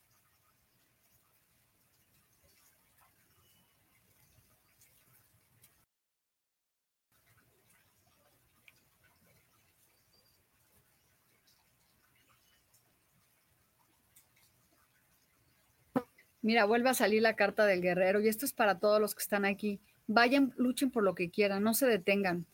Mira, 16.41 16.63
vuelve 16.63 16.91
a 16.91 16.93
salir 16.93 17.21
la 17.21 17.35
carta 17.35 17.65
del 17.65 17.81
guerrero 17.81 18.21
y 18.21 18.29
esto 18.29 18.45
es 18.45 18.53
para 18.53 18.79
todos 18.79 19.01
los 19.01 19.13
que 19.15 19.21
están 19.21 19.43
aquí. 19.43 19.81
Vayan, 20.07 20.53
luchen 20.57 20.89
por 20.89 21.03
lo 21.03 21.15
que 21.15 21.29
quieran, 21.29 21.63
no 21.63 21.73
se 21.73 21.85
detengan. 21.85 22.45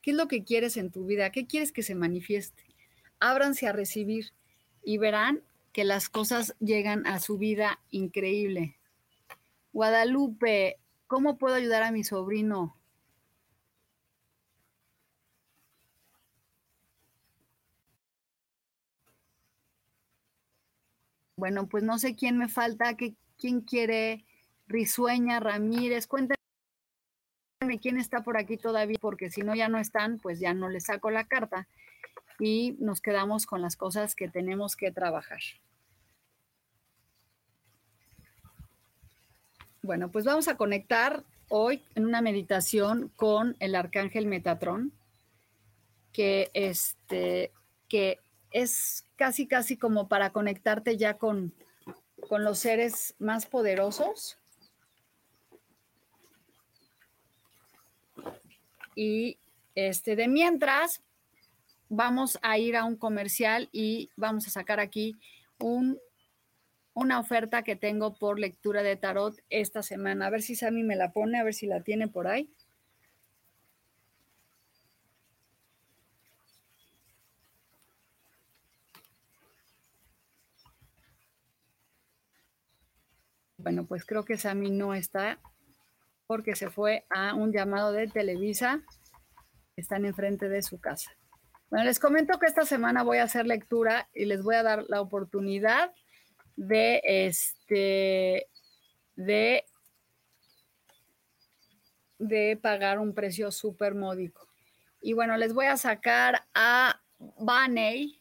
¿Qué 0.00 0.12
es 0.12 0.16
lo 0.16 0.28
que 0.28 0.44
quieres 0.44 0.76
en 0.76 0.90
tu 0.90 1.04
vida? 1.04 1.30
¿Qué 1.30 1.46
quieres 1.46 1.72
que 1.72 1.82
se 1.82 1.94
manifieste? 1.94 2.64
Ábranse 3.18 3.66
a 3.66 3.72
recibir 3.72 4.32
y 4.82 4.98
verán 4.98 5.42
que 5.72 5.84
las 5.84 6.08
cosas 6.08 6.54
llegan 6.60 7.06
a 7.06 7.20
su 7.20 7.36
vida 7.36 7.80
increíble. 7.90 8.76
Guadalupe, 9.72 10.78
¿cómo 11.06 11.38
puedo 11.38 11.54
ayudar 11.54 11.82
a 11.82 11.92
mi 11.92 12.04
sobrino? 12.04 12.76
Bueno, 21.36 21.68
pues 21.68 21.82
no 21.82 21.98
sé 21.98 22.14
quién 22.14 22.36
me 22.36 22.48
falta, 22.48 22.96
quién 23.38 23.60
quiere, 23.62 24.24
Risueña, 24.66 25.40
Ramírez, 25.40 26.06
cuéntame 26.06 26.39
quién 27.78 27.98
está 27.98 28.22
por 28.22 28.38
aquí 28.38 28.56
todavía, 28.56 28.96
porque 29.00 29.30
si 29.30 29.42
no 29.42 29.54
ya 29.54 29.68
no 29.68 29.78
están, 29.78 30.18
pues 30.18 30.40
ya 30.40 30.54
no 30.54 30.70
les 30.70 30.84
saco 30.84 31.10
la 31.10 31.24
carta 31.24 31.68
y 32.38 32.76
nos 32.80 33.02
quedamos 33.02 33.44
con 33.44 33.60
las 33.60 33.76
cosas 33.76 34.14
que 34.14 34.28
tenemos 34.28 34.76
que 34.76 34.90
trabajar. 34.90 35.40
Bueno, 39.82 40.10
pues 40.10 40.24
vamos 40.24 40.48
a 40.48 40.56
conectar 40.56 41.22
hoy 41.48 41.82
en 41.94 42.06
una 42.06 42.22
meditación 42.22 43.12
con 43.16 43.56
el 43.60 43.74
arcángel 43.74 44.26
Metatrón, 44.26 44.92
que, 46.12 46.50
este, 46.54 47.52
que 47.88 48.18
es 48.52 49.04
casi, 49.16 49.46
casi 49.46 49.76
como 49.76 50.08
para 50.08 50.30
conectarte 50.30 50.96
ya 50.96 51.18
con, 51.18 51.52
con 52.26 52.42
los 52.42 52.58
seres 52.58 53.14
más 53.18 53.46
poderosos. 53.46 54.39
Y 59.00 59.38
este, 59.74 60.14
de 60.14 60.28
mientras, 60.28 61.02
vamos 61.88 62.38
a 62.42 62.58
ir 62.58 62.76
a 62.76 62.84
un 62.84 62.96
comercial 62.96 63.70
y 63.72 64.10
vamos 64.14 64.46
a 64.46 64.50
sacar 64.50 64.78
aquí 64.78 65.16
un, 65.58 65.98
una 66.92 67.18
oferta 67.18 67.62
que 67.62 67.76
tengo 67.76 68.12
por 68.12 68.38
lectura 68.38 68.82
de 68.82 68.96
tarot 68.96 69.34
esta 69.48 69.82
semana. 69.82 70.26
A 70.26 70.30
ver 70.30 70.42
si 70.42 70.54
Sammy 70.54 70.82
me 70.82 70.96
la 70.96 71.12
pone, 71.12 71.40
a 71.40 71.44
ver 71.44 71.54
si 71.54 71.66
la 71.66 71.80
tiene 71.80 72.08
por 72.08 72.28
ahí. 72.28 72.50
Bueno, 83.56 83.86
pues 83.86 84.04
creo 84.04 84.26
que 84.26 84.36
Sammy 84.36 84.70
no 84.70 84.92
está 84.92 85.38
porque 86.30 86.54
se 86.54 86.70
fue 86.70 87.04
a 87.10 87.34
un 87.34 87.50
llamado 87.50 87.90
de 87.90 88.06
Televisa. 88.06 88.80
Están 89.74 90.04
enfrente 90.04 90.48
de 90.48 90.62
su 90.62 90.80
casa. 90.80 91.10
Bueno, 91.70 91.84
les 91.86 91.98
comento 91.98 92.38
que 92.38 92.46
esta 92.46 92.64
semana 92.64 93.02
voy 93.02 93.18
a 93.18 93.24
hacer 93.24 93.48
lectura 93.48 94.08
y 94.14 94.26
les 94.26 94.40
voy 94.40 94.54
a 94.54 94.62
dar 94.62 94.84
la 94.86 95.00
oportunidad 95.00 95.92
de 96.54 97.02
este 97.04 98.46
de 99.16 99.64
de 102.20 102.56
pagar 102.62 103.00
un 103.00 103.12
precio 103.12 103.50
súper 103.50 103.96
módico. 103.96 104.46
Y 105.02 105.14
bueno, 105.14 105.36
les 105.36 105.52
voy 105.52 105.66
a 105.66 105.76
sacar 105.76 106.44
a 106.54 107.02
Baney 107.40 108.19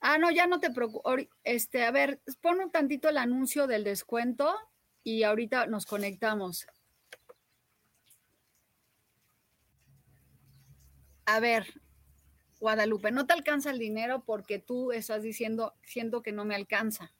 Ah, 0.00 0.18
no, 0.18 0.30
ya 0.30 0.46
no 0.46 0.60
te 0.60 0.70
preocupes. 0.70 1.28
Este, 1.44 1.84
a 1.84 1.90
ver, 1.90 2.20
pon 2.40 2.60
un 2.60 2.70
tantito 2.70 3.08
el 3.08 3.18
anuncio 3.18 3.66
del 3.66 3.84
descuento 3.84 4.54
y 5.02 5.24
ahorita 5.24 5.66
nos 5.66 5.86
conectamos. 5.86 6.66
A 11.26 11.40
ver, 11.40 11.66
Guadalupe, 12.60 13.10
no 13.10 13.26
te 13.26 13.34
alcanza 13.34 13.70
el 13.70 13.78
dinero 13.78 14.22
porque 14.24 14.58
tú 14.58 14.92
estás 14.92 15.22
diciendo, 15.22 15.74
siento 15.82 16.22
que 16.22 16.32
no 16.32 16.44
me 16.44 16.54
alcanza. 16.54 17.12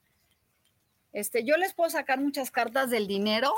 Este, 1.13 1.45
yo 1.45 1.57
les 1.57 1.75
puedo 1.75 1.91
sacar 1.91 2.21
muchas 2.21 2.51
cartas 2.51 2.91
del 2.91 3.07
dinero 3.07 3.53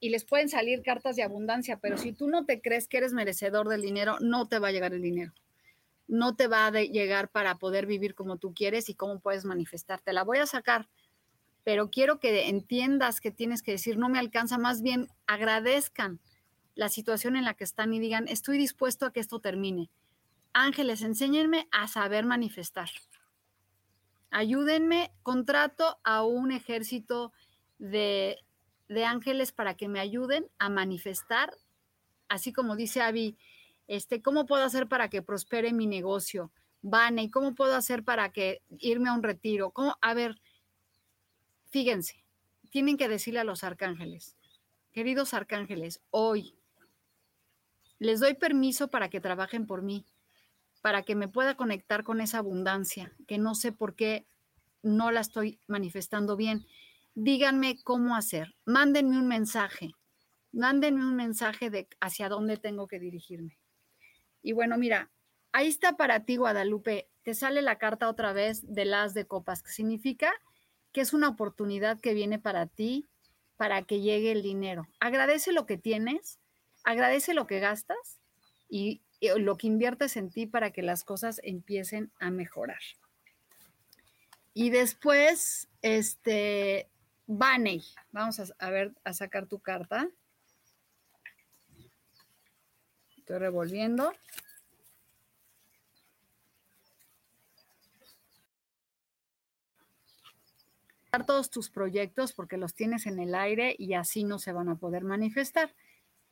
y 0.00 0.10
les 0.10 0.24
pueden 0.24 0.48
salir 0.48 0.82
cartas 0.82 1.16
de 1.16 1.22
abundancia, 1.22 1.78
pero 1.78 1.98
si 1.98 2.12
tú 2.12 2.28
no 2.28 2.46
te 2.46 2.60
crees 2.60 2.88
que 2.88 2.98
eres 2.98 3.12
merecedor 3.12 3.68
del 3.68 3.82
dinero, 3.82 4.18
no 4.20 4.48
te 4.48 4.58
va 4.58 4.68
a 4.68 4.72
llegar 4.72 4.92
el 4.92 5.02
dinero 5.02 5.32
no 6.10 6.34
te 6.34 6.48
va 6.48 6.66
a 6.66 6.70
llegar 6.72 7.30
para 7.30 7.56
poder 7.58 7.86
vivir 7.86 8.14
como 8.14 8.36
tú 8.36 8.52
quieres 8.52 8.88
y 8.88 8.94
cómo 8.94 9.20
puedes 9.20 9.44
manifestarte. 9.44 10.12
La 10.12 10.24
voy 10.24 10.38
a 10.38 10.46
sacar, 10.46 10.88
pero 11.62 11.88
quiero 11.88 12.18
que 12.18 12.48
entiendas 12.48 13.20
que 13.20 13.30
tienes 13.30 13.62
que 13.62 13.72
decir, 13.72 13.96
no 13.96 14.08
me 14.08 14.18
alcanza, 14.18 14.58
más 14.58 14.82
bien 14.82 15.08
agradezcan 15.26 16.20
la 16.74 16.88
situación 16.88 17.36
en 17.36 17.44
la 17.44 17.54
que 17.54 17.64
están 17.64 17.94
y 17.94 18.00
digan, 18.00 18.26
estoy 18.26 18.58
dispuesto 18.58 19.06
a 19.06 19.12
que 19.12 19.20
esto 19.20 19.38
termine. 19.38 19.88
Ángeles, 20.52 21.02
enséñenme 21.02 21.68
a 21.70 21.86
saber 21.86 22.24
manifestar. 22.24 22.90
Ayúdenme, 24.30 25.12
contrato 25.22 26.00
a 26.02 26.24
un 26.24 26.50
ejército 26.50 27.32
de, 27.78 28.38
de 28.88 29.04
ángeles 29.04 29.52
para 29.52 29.74
que 29.74 29.88
me 29.88 30.00
ayuden 30.00 30.48
a 30.58 30.70
manifestar, 30.70 31.54
así 32.28 32.52
como 32.52 32.74
dice 32.74 33.00
Avi, 33.00 33.36
este, 33.90 34.22
¿cómo 34.22 34.46
puedo 34.46 34.62
hacer 34.62 34.86
para 34.86 35.10
que 35.10 35.20
prospere 35.20 35.72
mi 35.72 35.88
negocio? 35.88 36.52
Vane, 36.80 37.28
¿cómo 37.28 37.56
puedo 37.56 37.74
hacer 37.74 38.04
para 38.04 38.30
que 38.30 38.62
irme 38.78 39.08
a 39.08 39.14
un 39.14 39.24
retiro? 39.24 39.72
¿Cómo? 39.72 39.96
A 40.00 40.14
ver, 40.14 40.40
fíjense, 41.70 42.24
tienen 42.70 42.96
que 42.96 43.08
decirle 43.08 43.40
a 43.40 43.44
los 43.44 43.64
arcángeles, 43.64 44.36
queridos 44.92 45.34
arcángeles, 45.34 46.00
hoy 46.10 46.54
les 47.98 48.20
doy 48.20 48.34
permiso 48.34 48.90
para 48.90 49.10
que 49.10 49.20
trabajen 49.20 49.66
por 49.66 49.82
mí, 49.82 50.06
para 50.82 51.02
que 51.02 51.16
me 51.16 51.26
pueda 51.26 51.56
conectar 51.56 52.04
con 52.04 52.20
esa 52.20 52.38
abundancia, 52.38 53.12
que 53.26 53.38
no 53.38 53.56
sé 53.56 53.72
por 53.72 53.96
qué 53.96 54.24
no 54.84 55.10
la 55.10 55.18
estoy 55.18 55.58
manifestando 55.66 56.36
bien. 56.36 56.64
Díganme 57.16 57.82
cómo 57.82 58.14
hacer, 58.14 58.54
mándenme 58.64 59.18
un 59.18 59.26
mensaje, 59.26 59.96
mándenme 60.52 61.04
un 61.04 61.16
mensaje 61.16 61.70
de 61.70 61.88
hacia 62.00 62.28
dónde 62.28 62.56
tengo 62.56 62.86
que 62.86 63.00
dirigirme. 63.00 63.59
Y 64.42 64.52
bueno, 64.52 64.78
mira, 64.78 65.10
ahí 65.52 65.68
está 65.68 65.96
para 65.96 66.24
ti, 66.24 66.36
Guadalupe. 66.36 67.08
Te 67.22 67.34
sale 67.34 67.62
la 67.62 67.78
carta 67.78 68.08
otra 68.08 68.32
vez 68.32 68.62
de 68.66 68.84
las 68.84 69.14
de 69.14 69.26
copas, 69.26 69.62
que 69.62 69.70
significa 69.70 70.32
que 70.92 71.00
es 71.00 71.12
una 71.12 71.28
oportunidad 71.28 72.00
que 72.00 72.14
viene 72.14 72.38
para 72.38 72.66
ti, 72.66 73.08
para 73.56 73.82
que 73.82 74.00
llegue 74.00 74.32
el 74.32 74.42
dinero. 74.42 74.88
Agradece 75.00 75.52
lo 75.52 75.66
que 75.66 75.76
tienes, 75.76 76.38
agradece 76.82 77.34
lo 77.34 77.46
que 77.46 77.60
gastas 77.60 78.20
y, 78.68 79.02
lo 79.36 79.58
que 79.58 79.66
inviertes 79.66 80.16
en 80.16 80.30
ti 80.30 80.46
para 80.46 80.70
que 80.70 80.80
las 80.80 81.04
cosas 81.04 81.42
empiecen 81.44 82.10
a 82.20 82.30
mejorar. 82.30 82.80
Y 84.54 84.70
después, 84.70 85.68
este, 85.82 86.88
Baney, 87.26 87.84
vamos 88.12 88.40
a, 88.40 88.46
a 88.58 88.70
ver, 88.70 88.94
a 89.04 89.12
sacar 89.12 89.46
tu 89.46 89.60
carta. 89.60 90.08
Estoy 93.30 93.46
revolviendo. 93.46 94.12
todos 101.24 101.48
tus 101.48 101.70
proyectos 101.70 102.32
porque 102.32 102.56
los 102.56 102.74
tienes 102.74 103.06
en 103.06 103.20
el 103.20 103.36
aire 103.36 103.76
y 103.78 103.94
así 103.94 104.24
no 104.24 104.40
se 104.40 104.52
van 104.52 104.68
a 104.68 104.78
poder 104.78 105.04
manifestar. 105.04 105.72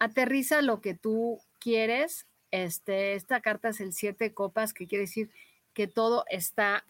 Aterriza 0.01 0.61
lo 0.61 0.81
que 0.81 0.95
tú 0.95 1.41
quieres. 1.61 2.27
Este, 2.51 3.15
esta 3.15 3.41
carta 3.43 3.69
es 3.69 3.81
el 3.81 3.93
siete 3.93 4.35
copas, 4.35 4.75
que 4.75 4.89
quiere 4.89 5.03
decir 5.03 5.31
que 5.75 5.87
todo 5.87 6.25
está 6.29 6.85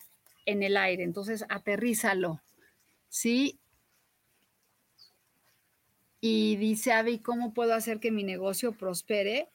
en 0.47 0.63
el 0.63 0.79
aire. 0.79 1.03
Entonces, 1.03 1.45
aterrízalo. 1.51 2.41
¿Sí? 3.11 3.59
Y 6.23 6.57
dice 6.57 6.93
Avi, 6.93 7.19
¿cómo 7.19 7.53
puedo 7.53 7.75
hacer 7.75 8.01
que 8.01 8.11
mi 8.11 8.25
negocio 8.25 8.73
prospere? 8.73 9.51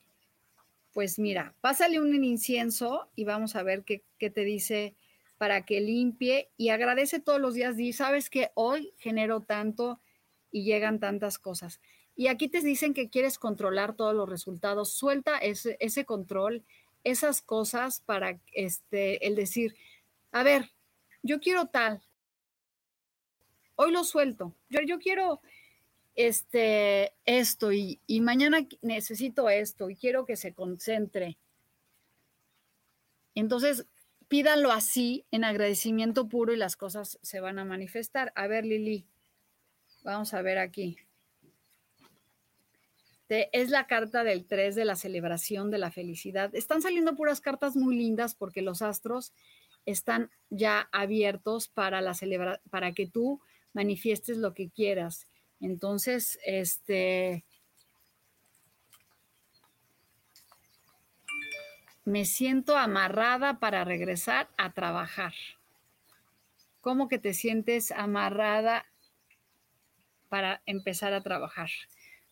Pues 0.94 1.18
mira, 1.18 1.56
pásale 1.60 2.00
un 2.00 2.24
incienso 2.24 3.10
y 3.16 3.26
vamos 3.26 3.56
a 3.56 3.64
ver 3.64 3.84
qué, 3.84 4.04
te 4.18 4.44
dice 4.46 4.96
para 5.38 5.66
que 5.66 5.82
limpie 5.82 6.52
y 6.56 6.70
agradece 6.70 7.20
todos 7.20 7.42
los 7.42 7.56
días. 7.56 7.78
Y 7.80 7.94
sabes 7.94 8.30
que 8.30 8.52
hoy 8.54 8.94
genero 8.98 9.42
tanto 9.42 10.00
y 10.52 10.64
llegan 10.64 11.00
tantas 11.00 11.40
cosas. 11.40 11.82
Y 12.16 12.28
aquí 12.28 12.48
te 12.48 12.62
dicen 12.62 12.94
que 12.94 13.10
quieres 13.10 13.40
controlar 13.40 13.96
todos 13.96 14.16
los 14.16 14.30
resultados. 14.30 14.94
Suelta 14.94 15.40
ese, 15.40 15.78
ese 15.80 16.06
control, 16.06 16.64
esas 17.04 17.42
cosas 17.42 18.02
para 18.02 18.40
este, 18.54 19.26
el 19.26 19.36
decir, 19.36 19.76
a 20.32 20.44
ver, 20.44 20.72
yo 21.24 21.40
quiero 21.40 21.66
tal. 21.66 22.04
Hoy 23.76 23.92
lo 23.92 24.04
suelto. 24.04 24.54
Yo, 24.70 24.82
yo 24.82 25.00
quiero 25.00 25.42
este, 26.16 27.14
esto 27.26 27.72
y, 27.72 28.00
mañana 28.22 28.68
necesito 28.82 29.50
esto 29.50 29.90
y 29.90 29.96
quiero 29.96 30.26
que 30.26 30.36
se 30.36 30.54
concentre. 30.54 31.38
Entonces, 33.36 33.88
pídanlo 34.28 34.72
así, 34.72 35.26
en 35.32 35.44
agradecimiento 35.44 36.30
puro 36.30 36.54
y 36.54 36.58
las 36.58 36.76
cosas 36.76 37.20
se 37.22 37.40
van 37.40 37.58
a 37.60 37.66
manifestar. 37.66 38.32
A 38.36 38.48
ver, 38.48 38.66
Lili, 38.66 39.08
vamos 40.04 40.34
a 40.34 40.42
ver 40.42 40.60
aquí. 40.60 40.98
es 43.30 43.72
la 43.72 43.88
carta 43.88 44.24
del 44.24 44.46
3 44.46 44.76
de 44.76 44.86
la 44.86 44.96
celebración 44.96 45.72
de 45.72 45.80
la 45.80 45.90
felicidad. 45.90 46.54
Están 46.54 46.84
saliendo 46.84 47.16
puras 47.16 47.42
cartas 47.42 47.76
muy 47.76 47.96
lindas 47.98 48.36
porque 48.36 48.62
los 48.62 48.84
astros 48.84 49.34
están 49.86 50.30
ya 50.52 50.88
abiertos 50.92 51.68
para, 51.68 52.02
la 52.02 52.14
para 52.70 52.94
que 52.94 53.08
tú 53.08 53.42
manifiestes 53.74 54.38
lo 54.38 54.54
que 54.54 54.70
quieras. 54.70 55.28
Entonces, 55.64 56.38
este, 56.46 57.46
me 62.04 62.26
siento 62.26 62.76
amarrada 62.76 63.60
para 63.60 63.86
regresar 63.86 64.50
a 64.58 64.74
trabajar. 64.74 65.34
¿Cómo 66.82 67.08
que 67.08 67.18
te 67.18 67.34
sientes 67.34 67.92
amarrada 67.92 68.86
para 70.28 70.62
empezar 70.66 71.14
a 71.14 71.24
trabajar? 71.24 71.70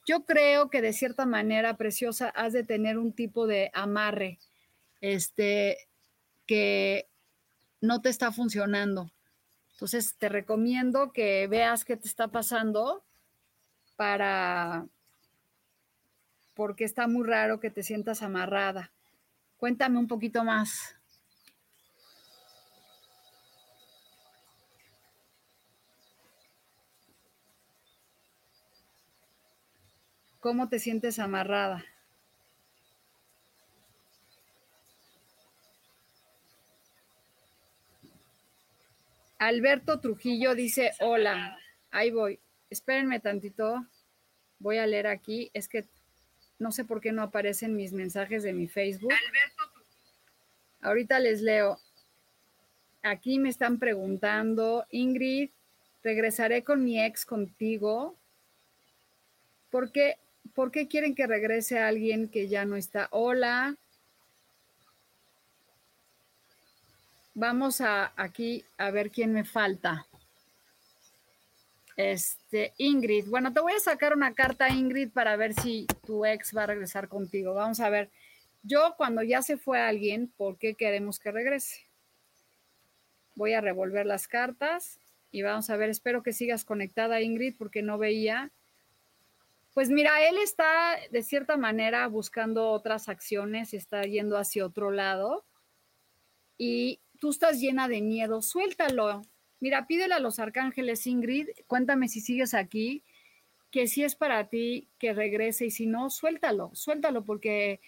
Yo 0.05 0.25
creo 0.25 0.69
que 0.69 0.81
de 0.81 0.91
cierta 0.91 1.25
manera, 1.25 1.77
preciosa, 1.77 2.27
has 2.35 2.51
de 2.51 2.65
tener 2.65 2.97
un 2.97 3.13
tipo 3.13 3.47
de 3.47 3.71
amarre, 3.73 4.39
este, 4.99 5.77
que 6.45 7.07
no 7.79 8.01
te 8.01 8.09
está 8.09 8.33
funcionando. 8.33 9.09
Entonces, 9.71 10.17
te 10.17 10.27
recomiendo 10.27 11.13
que 11.13 11.47
veas 11.47 11.85
qué 11.85 11.95
te 11.95 12.09
está 12.09 12.27
pasando 12.27 13.05
para, 14.01 14.87
porque 16.55 16.85
está 16.85 17.05
muy 17.05 17.23
raro 17.23 17.59
que 17.59 17.69
te 17.69 17.83
sientas 17.83 18.23
amarrada. 18.23 18.91
Cuéntame 19.57 19.99
un 19.99 20.07
poquito 20.07 20.43
más. 20.43 20.95
¿Cómo 30.39 30.67
te 30.67 30.79
sientes 30.79 31.19
amarrada? 31.19 31.85
Alberto 39.37 39.99
Trujillo 39.99 40.55
dice, 40.55 40.93
hola, 41.01 41.55
ahí 41.91 42.09
voy. 42.09 42.39
Espérenme 42.71 43.19
tantito. 43.19 43.85
Voy 44.57 44.77
a 44.77 44.87
leer 44.87 45.05
aquí. 45.05 45.51
Es 45.53 45.67
que 45.67 45.85
no 46.57 46.71
sé 46.71 46.85
por 46.85 47.01
qué 47.01 47.11
no 47.11 47.21
aparecen 47.21 47.75
mis 47.75 47.93
mensajes 47.93 48.41
de 48.41 48.53
mi 48.53 48.67
Facebook. 48.67 49.11
Alberto. 49.11 49.63
Ahorita 50.81 51.19
les 51.19 51.41
leo. 51.41 51.79
Aquí 53.03 53.39
me 53.39 53.49
están 53.49 53.79
preguntando, 53.79 54.85
Ingrid, 54.91 55.49
regresaré 56.03 56.63
con 56.63 56.83
mi 56.83 57.03
ex 57.03 57.25
contigo. 57.25 58.15
¿Por 59.69 59.91
qué, 59.91 60.17
¿Por 60.53 60.71
qué 60.71 60.87
quieren 60.87 61.15
que 61.15 61.27
regrese 61.27 61.79
alguien 61.79 62.29
que 62.29 62.47
ya 62.47 62.63
no 62.65 62.75
está? 62.75 63.07
Hola. 63.11 63.75
Vamos 67.33 67.81
a 67.81 68.13
aquí 68.15 68.63
a 68.77 68.91
ver 68.91 69.09
quién 69.09 69.33
me 69.33 69.43
falta. 69.43 70.05
Este, 72.01 72.73
Ingrid. 72.77 73.27
Bueno, 73.27 73.53
te 73.53 73.59
voy 73.59 73.73
a 73.73 73.79
sacar 73.79 74.13
una 74.15 74.33
carta, 74.33 74.69
Ingrid, 74.69 75.11
para 75.11 75.35
ver 75.35 75.53
si 75.53 75.85
tu 76.05 76.25
ex 76.25 76.55
va 76.55 76.63
a 76.63 76.67
regresar 76.67 77.07
contigo. 77.07 77.53
Vamos 77.53 77.79
a 77.79 77.89
ver. 77.89 78.09
Yo, 78.63 78.95
cuando 78.97 79.23
ya 79.23 79.41
se 79.41 79.57
fue 79.57 79.79
alguien, 79.79 80.31
¿por 80.35 80.57
qué 80.57 80.75
queremos 80.75 81.19
que 81.19 81.31
regrese? 81.31 81.85
Voy 83.35 83.53
a 83.53 83.61
revolver 83.61 84.05
las 84.05 84.27
cartas 84.27 84.99
y 85.31 85.41
vamos 85.41 85.69
a 85.69 85.77
ver. 85.77 85.89
Espero 85.89 86.23
que 86.23 86.33
sigas 86.33 86.65
conectada, 86.65 87.21
Ingrid, 87.21 87.55
porque 87.57 87.81
no 87.81 87.97
veía. 87.97 88.51
Pues 89.73 89.89
mira, 89.89 90.27
él 90.27 90.37
está 90.43 90.97
de 91.11 91.23
cierta 91.23 91.55
manera 91.55 92.07
buscando 92.07 92.71
otras 92.71 93.07
acciones, 93.07 93.73
está 93.73 94.03
yendo 94.03 94.37
hacia 94.37 94.65
otro 94.65 94.91
lado 94.91 95.45
y 96.57 96.99
tú 97.19 97.29
estás 97.29 97.59
llena 97.59 97.87
de 97.87 98.01
miedo, 98.01 98.41
suéltalo. 98.41 99.21
Mira, 99.61 99.85
pídele 99.85 100.15
a 100.15 100.19
los 100.19 100.39
arcángeles, 100.39 101.05
Ingrid, 101.05 101.47
cuéntame 101.67 102.09
si 102.09 102.19
sigues 102.19 102.55
aquí, 102.55 103.03
que 103.69 103.87
si 103.87 104.03
es 104.03 104.15
para 104.15 104.49
ti, 104.49 104.87
que 104.97 105.13
regrese 105.13 105.67
y 105.67 105.71
si 105.71 105.85
no, 105.85 106.09
suéltalo, 106.09 106.71
suéltalo 106.73 107.23
porque 107.23 107.79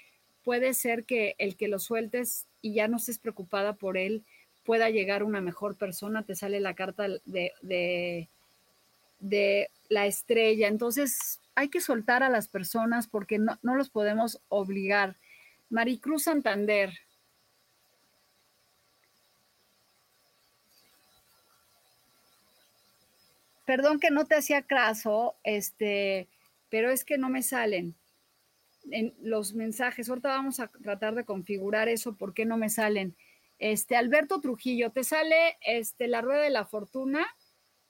puede 0.43 0.75
ser 0.75 1.03
que 1.03 1.35
el 1.39 1.57
que 1.57 1.67
lo 1.67 1.79
sueltes 1.79 2.45
y 2.61 2.75
ya 2.75 2.87
no 2.87 2.97
estés 2.97 3.17
preocupada 3.17 3.73
por 3.73 3.97
él 3.97 4.23
pueda 4.63 4.91
llegar 4.91 5.23
una 5.23 5.41
mejor 5.41 5.75
persona, 5.75 6.23
te 6.23 6.35
sale 6.35 6.59
la 6.59 6.75
carta 6.75 7.07
de, 7.25 8.29
de, 9.19 9.69
la 9.89 10.05
estrella. 10.05 10.67
Entonces, 10.67 11.41
hay 11.55 11.69
que 11.69 11.81
soltar 11.81 12.21
a 12.21 12.29
las 12.29 12.47
personas 12.47 13.07
porque 13.07 13.39
no, 13.39 13.57
no 13.63 13.75
los 13.75 13.89
podemos 13.89 14.41
obligar. 14.47 15.17
Maricruz 15.69 16.23
Santander, 16.23 16.93
Perdón 23.65 23.99
que 23.99 24.11
no 24.11 24.25
te 24.25 24.35
hacía 24.35 24.61
caso, 24.63 25.35
este, 25.43 26.27
pero 26.69 26.89
es 26.91 27.05
que 27.05 27.17
no 27.17 27.29
me 27.29 27.41
salen 27.41 27.95
en 28.91 29.13
los 29.21 29.53
mensajes. 29.53 30.09
Ahorita 30.09 30.29
vamos 30.29 30.59
a 30.59 30.67
tratar 30.67 31.15
de 31.15 31.25
configurar 31.25 31.87
eso, 31.87 32.15
¿por 32.15 32.33
qué 32.33 32.45
no 32.45 32.57
me 32.57 32.69
salen? 32.69 33.15
Este, 33.59 33.95
Alberto 33.95 34.41
Trujillo, 34.41 34.91
te 34.91 35.03
sale 35.03 35.57
este, 35.61 36.07
la 36.07 36.21
rueda 36.21 36.41
de 36.41 36.49
la 36.49 36.65
fortuna. 36.65 37.25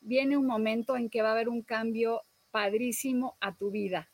Viene 0.02 0.38
un 0.38 0.46
momento 0.46 0.96
en 0.98 1.10
que 1.10 1.22
va 1.22 1.30
a 1.30 1.32
haber 1.32 1.50
un 1.50 1.64
cambio 1.64 2.24
padrísimo 2.52 3.38
a 3.40 3.56
tu 3.56 3.72
vida. 3.72 4.12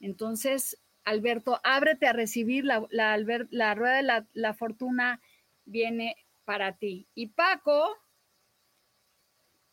Entonces, 0.00 0.78
Alberto, 1.04 1.60
ábrete 1.64 2.06
a 2.06 2.12
recibir 2.12 2.64
la, 2.64 2.86
la, 2.90 3.16
la 3.50 3.74
rueda 3.74 3.96
de 3.96 4.02
la, 4.02 4.26
la 4.34 4.52
fortuna, 4.52 5.22
viene 5.64 6.16
para 6.44 6.76
ti. 6.76 7.08
Y 7.14 7.28
Paco, 7.28 7.96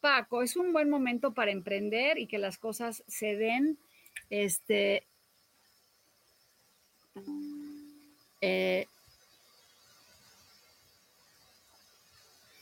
Paco, 0.05 0.43
es 0.43 0.55
un 0.55 0.71
buen 0.71 0.87
momento 0.87 1.33
para 1.33 1.49
emprender 1.49 2.19
y 2.19 2.27
que 2.27 2.37
las 2.37 2.59
cosas 2.59 3.03
se 3.07 3.35
den. 3.35 3.79
Este, 4.29 5.01
eh, 8.39 8.85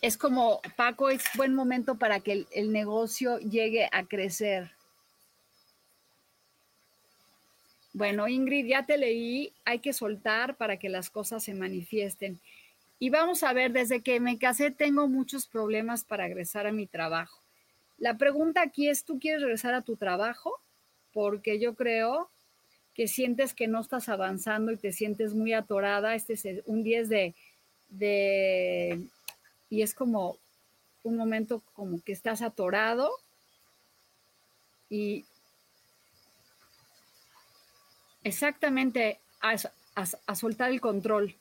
es 0.01 0.15
como, 0.15 0.61
Paco, 0.77 1.09
es 1.09 1.21
buen 1.35 1.53
momento 1.53 1.95
para 1.95 2.21
que 2.21 2.31
el, 2.31 2.47
el 2.53 2.71
negocio 2.71 3.39
llegue 3.39 3.89
a 3.91 4.05
crecer. 4.05 4.71
Bueno, 7.91 8.29
Ingrid, 8.29 8.67
ya 8.67 8.85
te 8.85 8.97
leí, 8.97 9.51
hay 9.65 9.79
que 9.79 9.91
soltar 9.91 10.55
para 10.55 10.77
que 10.77 10.87
las 10.87 11.09
cosas 11.09 11.43
se 11.43 11.53
manifiesten. 11.53 12.39
Y 12.99 13.09
vamos 13.09 13.43
a 13.43 13.53
ver, 13.53 13.73
desde 13.73 14.01
que 14.01 14.19
me 14.19 14.37
casé 14.37 14.71
tengo 14.71 15.07
muchos 15.07 15.45
problemas 15.45 16.03
para 16.03 16.25
regresar 16.25 16.67
a 16.67 16.71
mi 16.71 16.87
trabajo. 16.87 17.41
La 17.97 18.17
pregunta 18.17 18.61
aquí 18.61 18.89
es, 18.89 19.03
¿tú 19.03 19.19
quieres 19.19 19.41
regresar 19.41 19.73
a 19.73 19.81
tu 19.81 19.95
trabajo? 19.95 20.59
Porque 21.11 21.59
yo 21.59 21.75
creo 21.75 22.29
que 22.93 23.07
sientes 23.07 23.53
que 23.53 23.67
no 23.67 23.81
estás 23.81 24.09
avanzando 24.09 24.71
y 24.71 24.77
te 24.77 24.91
sientes 24.91 25.33
muy 25.33 25.53
atorada. 25.53 26.15
Este 26.15 26.33
es 26.33 26.45
un 26.65 26.83
10 26.83 27.09
de, 27.09 27.35
de, 27.89 29.01
y 29.69 29.81
es 29.81 29.93
como 29.93 30.37
un 31.03 31.17
momento 31.17 31.61
como 31.73 32.01
que 32.01 32.11
estás 32.11 32.41
atorado 32.41 33.11
y 34.89 35.25
exactamente 38.23 39.19
a, 39.41 39.55
a 40.25 40.35
soltar 40.35 40.71
el 40.71 40.79
control. 40.79 41.35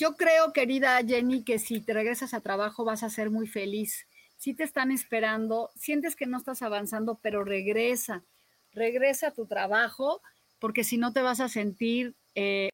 Yo 0.00 0.16
creo, 0.16 0.54
querida 0.54 0.98
Jenny, 1.06 1.44
que 1.44 1.58
si 1.58 1.82
te 1.82 1.92
regresas 1.92 2.32
a 2.32 2.40
trabajo 2.40 2.86
vas 2.86 3.02
a 3.02 3.10
ser 3.10 3.28
muy 3.28 3.46
feliz. 3.46 4.06
Si 4.38 4.54
te 4.54 4.64
están 4.64 4.92
esperando, 4.92 5.68
sientes 5.74 6.16
que 6.16 6.24
no 6.24 6.38
estás 6.38 6.62
avanzando, 6.62 7.18
pero 7.20 7.44
regresa, 7.44 8.24
regresa 8.72 9.26
a 9.26 9.34
tu 9.34 9.44
trabajo, 9.44 10.22
porque 10.58 10.84
si 10.84 10.96
no 10.96 11.12
te 11.12 11.20
vas 11.20 11.40
a 11.40 11.50
sentir 11.50 12.14
eh, 12.34 12.70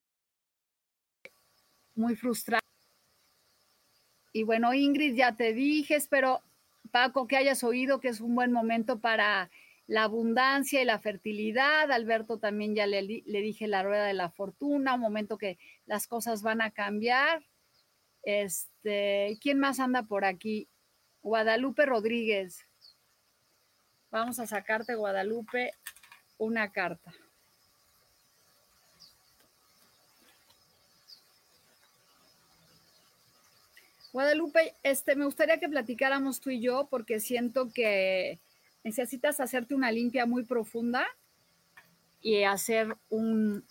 muy 1.96 2.14
frustrado. 2.14 2.62
Y 4.32 4.44
bueno, 4.44 4.72
Ingrid, 4.72 5.16
ya 5.16 5.34
te 5.34 5.52
dije, 5.52 5.96
espero, 5.96 6.42
Paco, 6.92 7.26
que 7.26 7.38
hayas 7.38 7.64
oído 7.64 7.98
que 7.98 8.06
es 8.06 8.20
un 8.20 8.36
buen 8.36 8.52
momento 8.52 9.00
para 9.00 9.50
la 9.86 10.04
abundancia 10.04 10.82
y 10.82 10.84
la 10.84 10.98
fertilidad. 10.98 11.90
Alberto 11.90 12.38
también 12.38 12.74
ya 12.74 12.86
le, 12.86 13.02
le, 13.02 13.40
dije 13.40 13.66
la 13.66 13.82
rueda 13.82 14.06
de 14.06 14.14
la 14.14 14.30
fortuna, 14.30 14.94
un 14.94 15.00
momento 15.00 15.38
que 15.38 15.58
las 15.86 16.06
cosas 16.06 16.42
van 16.42 16.60
a 16.60 16.70
cambiar. 16.70 17.44
Este, 18.22 19.38
¿quién 19.40 19.58
más 19.58 19.78
anda 19.78 20.02
por 20.02 20.24
aquí? 20.24 20.68
Guadalupe 21.22 21.86
Rodríguez. 21.86 22.66
Vamos 24.10 24.38
a 24.38 24.46
sacarte, 24.46 24.94
Guadalupe, 24.94 25.72
una 26.38 26.70
carta. 26.72 27.12
Guadalupe, 34.12 34.74
este, 34.82 35.14
me 35.14 35.26
gustaría 35.26 35.60
que 35.60 35.68
platicáramos 35.68 36.40
tú 36.40 36.48
y 36.48 36.60
yo 36.60 36.88
porque 36.90 37.20
siento 37.20 37.70
que 37.70 38.40
necesitas 38.86 39.40
hacerte 39.40 39.74
una 39.74 39.90
limpia 39.90 40.26
muy 40.26 40.44
profunda 40.44 41.04
y 42.22 42.44
hacer 42.44 42.96
un, 43.08 43.64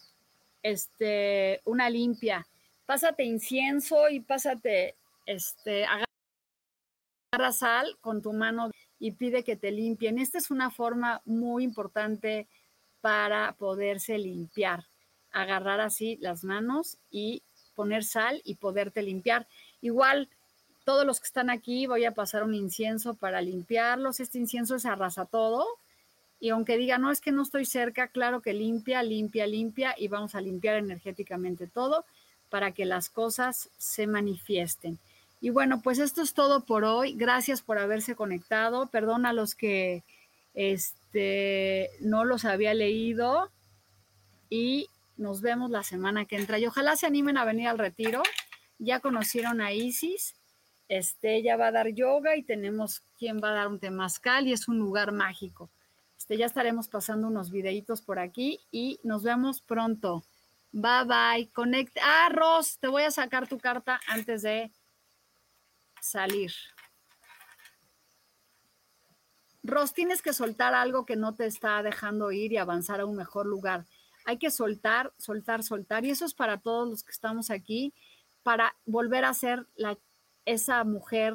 este, 0.61 1.61
una 1.63 1.89
limpia. 1.89 2.45
Pásate 2.86 3.24
incienso 3.24 4.09
y 4.09 4.20
pásate, 4.20 4.95
este, 5.26 5.86
agarra 5.86 7.53
sal 7.53 7.97
con 8.01 8.22
tu 8.22 8.34
mano 8.34 8.72
y 8.99 9.11
pide 9.11 9.45
que 9.45 9.55
te 9.55 9.72
limpien. 9.72 10.20
Esta 10.20 10.38
es 10.38 10.51
una 10.51 10.70
forma 10.70 11.22
muy 11.24 11.63
importante 11.63 12.49
para 12.99 13.53
poderse 13.53 14.18
limpiar. 14.18 14.84
Agarrar 15.32 15.80
así 15.80 16.18
las 16.20 16.43
manos 16.43 16.97
y 17.09 17.41
poner 17.74 18.03
sal 18.03 18.41
y 18.43 18.55
poderte 18.55 19.01
limpiar. 19.01 19.47
Igual 19.80 20.28
todos 20.86 21.06
los 21.06 21.20
que 21.20 21.26
están 21.26 21.50
aquí 21.50 21.88
voy 21.88 22.06
a 22.06 22.14
pasar 22.14 22.44
un 22.44 22.54
incienso 22.54 23.16
para 23.16 23.42
limpiarlos. 23.42 24.20
Este 24.20 24.38
incienso 24.38 24.78
se 24.80 24.88
arrasa 24.88 25.26
todo. 25.26 25.66
Y 26.40 26.50
aunque 26.50 26.78
diga, 26.78 27.00
no, 27.00 27.12
es 27.12 27.22
que 27.22 27.32
no 27.32 27.42
estoy 27.42 27.66
cerca, 27.66 28.08
claro 28.08 28.42
que 28.42 28.54
limpia, 28.54 29.02
limpia, 29.02 29.48
limpia 29.48 29.96
y 29.98 30.08
vamos 30.08 30.36
a 30.36 30.42
limpiar 30.42 30.78
energéticamente 30.78 31.66
todo 31.66 32.06
para 32.50 32.72
que 32.72 32.86
las 32.86 33.10
cosas 33.10 33.70
se 33.78 34.06
manifiesten. 34.06 35.00
Y 35.42 35.50
bueno, 35.50 35.82
pues 35.82 35.98
esto 35.98 36.22
es 36.22 36.34
todo 36.34 36.62
por 36.62 36.84
hoy. 36.84 37.14
Gracias 37.14 37.62
por 37.62 37.80
haberse 37.80 38.16
conectado. 38.16 38.86
Perdón 38.88 39.26
a 39.26 39.34
los 39.34 39.56
que 39.56 40.04
este, 40.54 41.90
no 42.00 42.26
los 42.26 42.46
había 42.46 42.74
leído 42.74 43.50
y 44.50 44.88
nos 45.18 45.42
vemos 45.42 45.72
la 45.72 45.84
semana 45.84 46.26
que 46.26 46.36
entra. 46.36 46.60
Y 46.60 46.68
ojalá 46.68 46.96
se 46.96 47.08
animen 47.08 47.38
a 47.38 47.46
venir 47.46 47.70
al 47.70 47.80
retiro. 47.80 48.22
Ya 48.78 49.00
conocieron 49.00 49.62
a 49.62 49.74
Isis 49.74 50.36
este, 50.88 51.38
ella 51.38 51.58
va 51.58 51.68
a 51.68 51.72
dar 51.72 51.90
yoga 51.90 52.36
y 52.36 52.44
tenemos 52.44 53.02
quien 53.18 53.40
va 53.42 53.50
a 53.50 53.56
dar 53.56 53.68
un 53.68 53.80
temazcal 53.80 54.48
y 54.48 54.54
es 54.54 54.68
un 54.68 54.78
lugar 54.78 55.12
mágico. 55.12 55.70
Este, 56.18 56.38
ya 56.38 56.46
estaremos 56.46 56.88
pasando 56.88 57.28
unos 57.28 57.52
videitos 57.52 58.02
por 58.02 58.20
aquí 58.20 58.60
y 58.72 59.00
nos 59.04 59.24
vemos 59.24 59.62
pronto. 59.62 60.24
Bye 60.72 61.06
bye. 61.06 61.50
Conecta. 61.54 62.02
Ah, 62.04 62.30
Ros, 62.30 62.78
te 62.80 62.88
voy 62.88 63.04
a 63.04 63.12
sacar 63.12 63.48
tu 63.48 63.58
carta 63.58 64.00
antes 64.08 64.42
de 64.42 64.72
salir. 66.02 66.52
Ros, 69.64 69.94
tienes 69.94 70.22
que 70.22 70.34
soltar 70.34 70.76
algo 70.76 71.06
que 71.06 71.16
no 71.16 71.34
te 71.34 71.46
está 71.46 71.82
dejando 71.82 72.32
ir 72.32 72.52
y 72.52 72.58
avanzar 72.58 73.00
a 73.00 73.06
un 73.06 73.16
mejor 73.16 73.48
lugar. 73.48 73.86
Hay 74.26 74.38
que 74.38 74.52
soltar, 74.52 75.12
soltar, 75.18 75.64
soltar. 75.64 76.06
Y 76.06 76.12
eso 76.12 76.26
es 76.26 76.34
para 76.36 76.60
todos 76.60 76.88
los 76.88 77.04
que 77.04 77.12
estamos 77.12 77.50
aquí, 77.50 77.94
para 78.44 78.76
volver 78.86 79.26
a 79.26 79.34
ser 79.34 79.66
la, 79.76 79.98
esa 80.46 80.84
mujer 80.84 81.34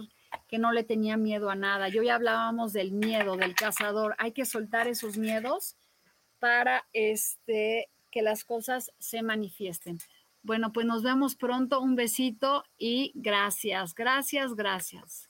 que 0.49 0.59
no 0.59 0.73
le 0.73 0.85
tenía 0.85 1.17
miedo 1.17 1.51
a 1.51 1.55
nada. 1.55 1.89
Yo 1.89 2.03
ya 2.03 2.15
hablábamos 2.15 2.73
del 2.73 2.93
miedo, 2.93 3.37
del 3.37 3.55
cazador. 3.55 4.15
Hay 4.19 4.33
que 4.33 4.45
soltar 4.45 4.89
esos 4.89 5.17
miedos 5.17 5.77
para 6.39 6.87
este, 6.93 7.91
que 8.11 8.23
las 8.23 8.45
cosas 8.45 8.93
se 8.99 9.23
manifiesten. 9.23 9.99
Bueno, 10.43 10.73
pues 10.73 10.87
nos 10.87 11.03
vemos 11.03 11.35
pronto. 11.37 11.81
Un 11.81 11.97
besito 11.97 12.65
y 12.79 13.13
gracias, 13.15 13.95
gracias, 13.95 14.55
gracias. 14.55 15.30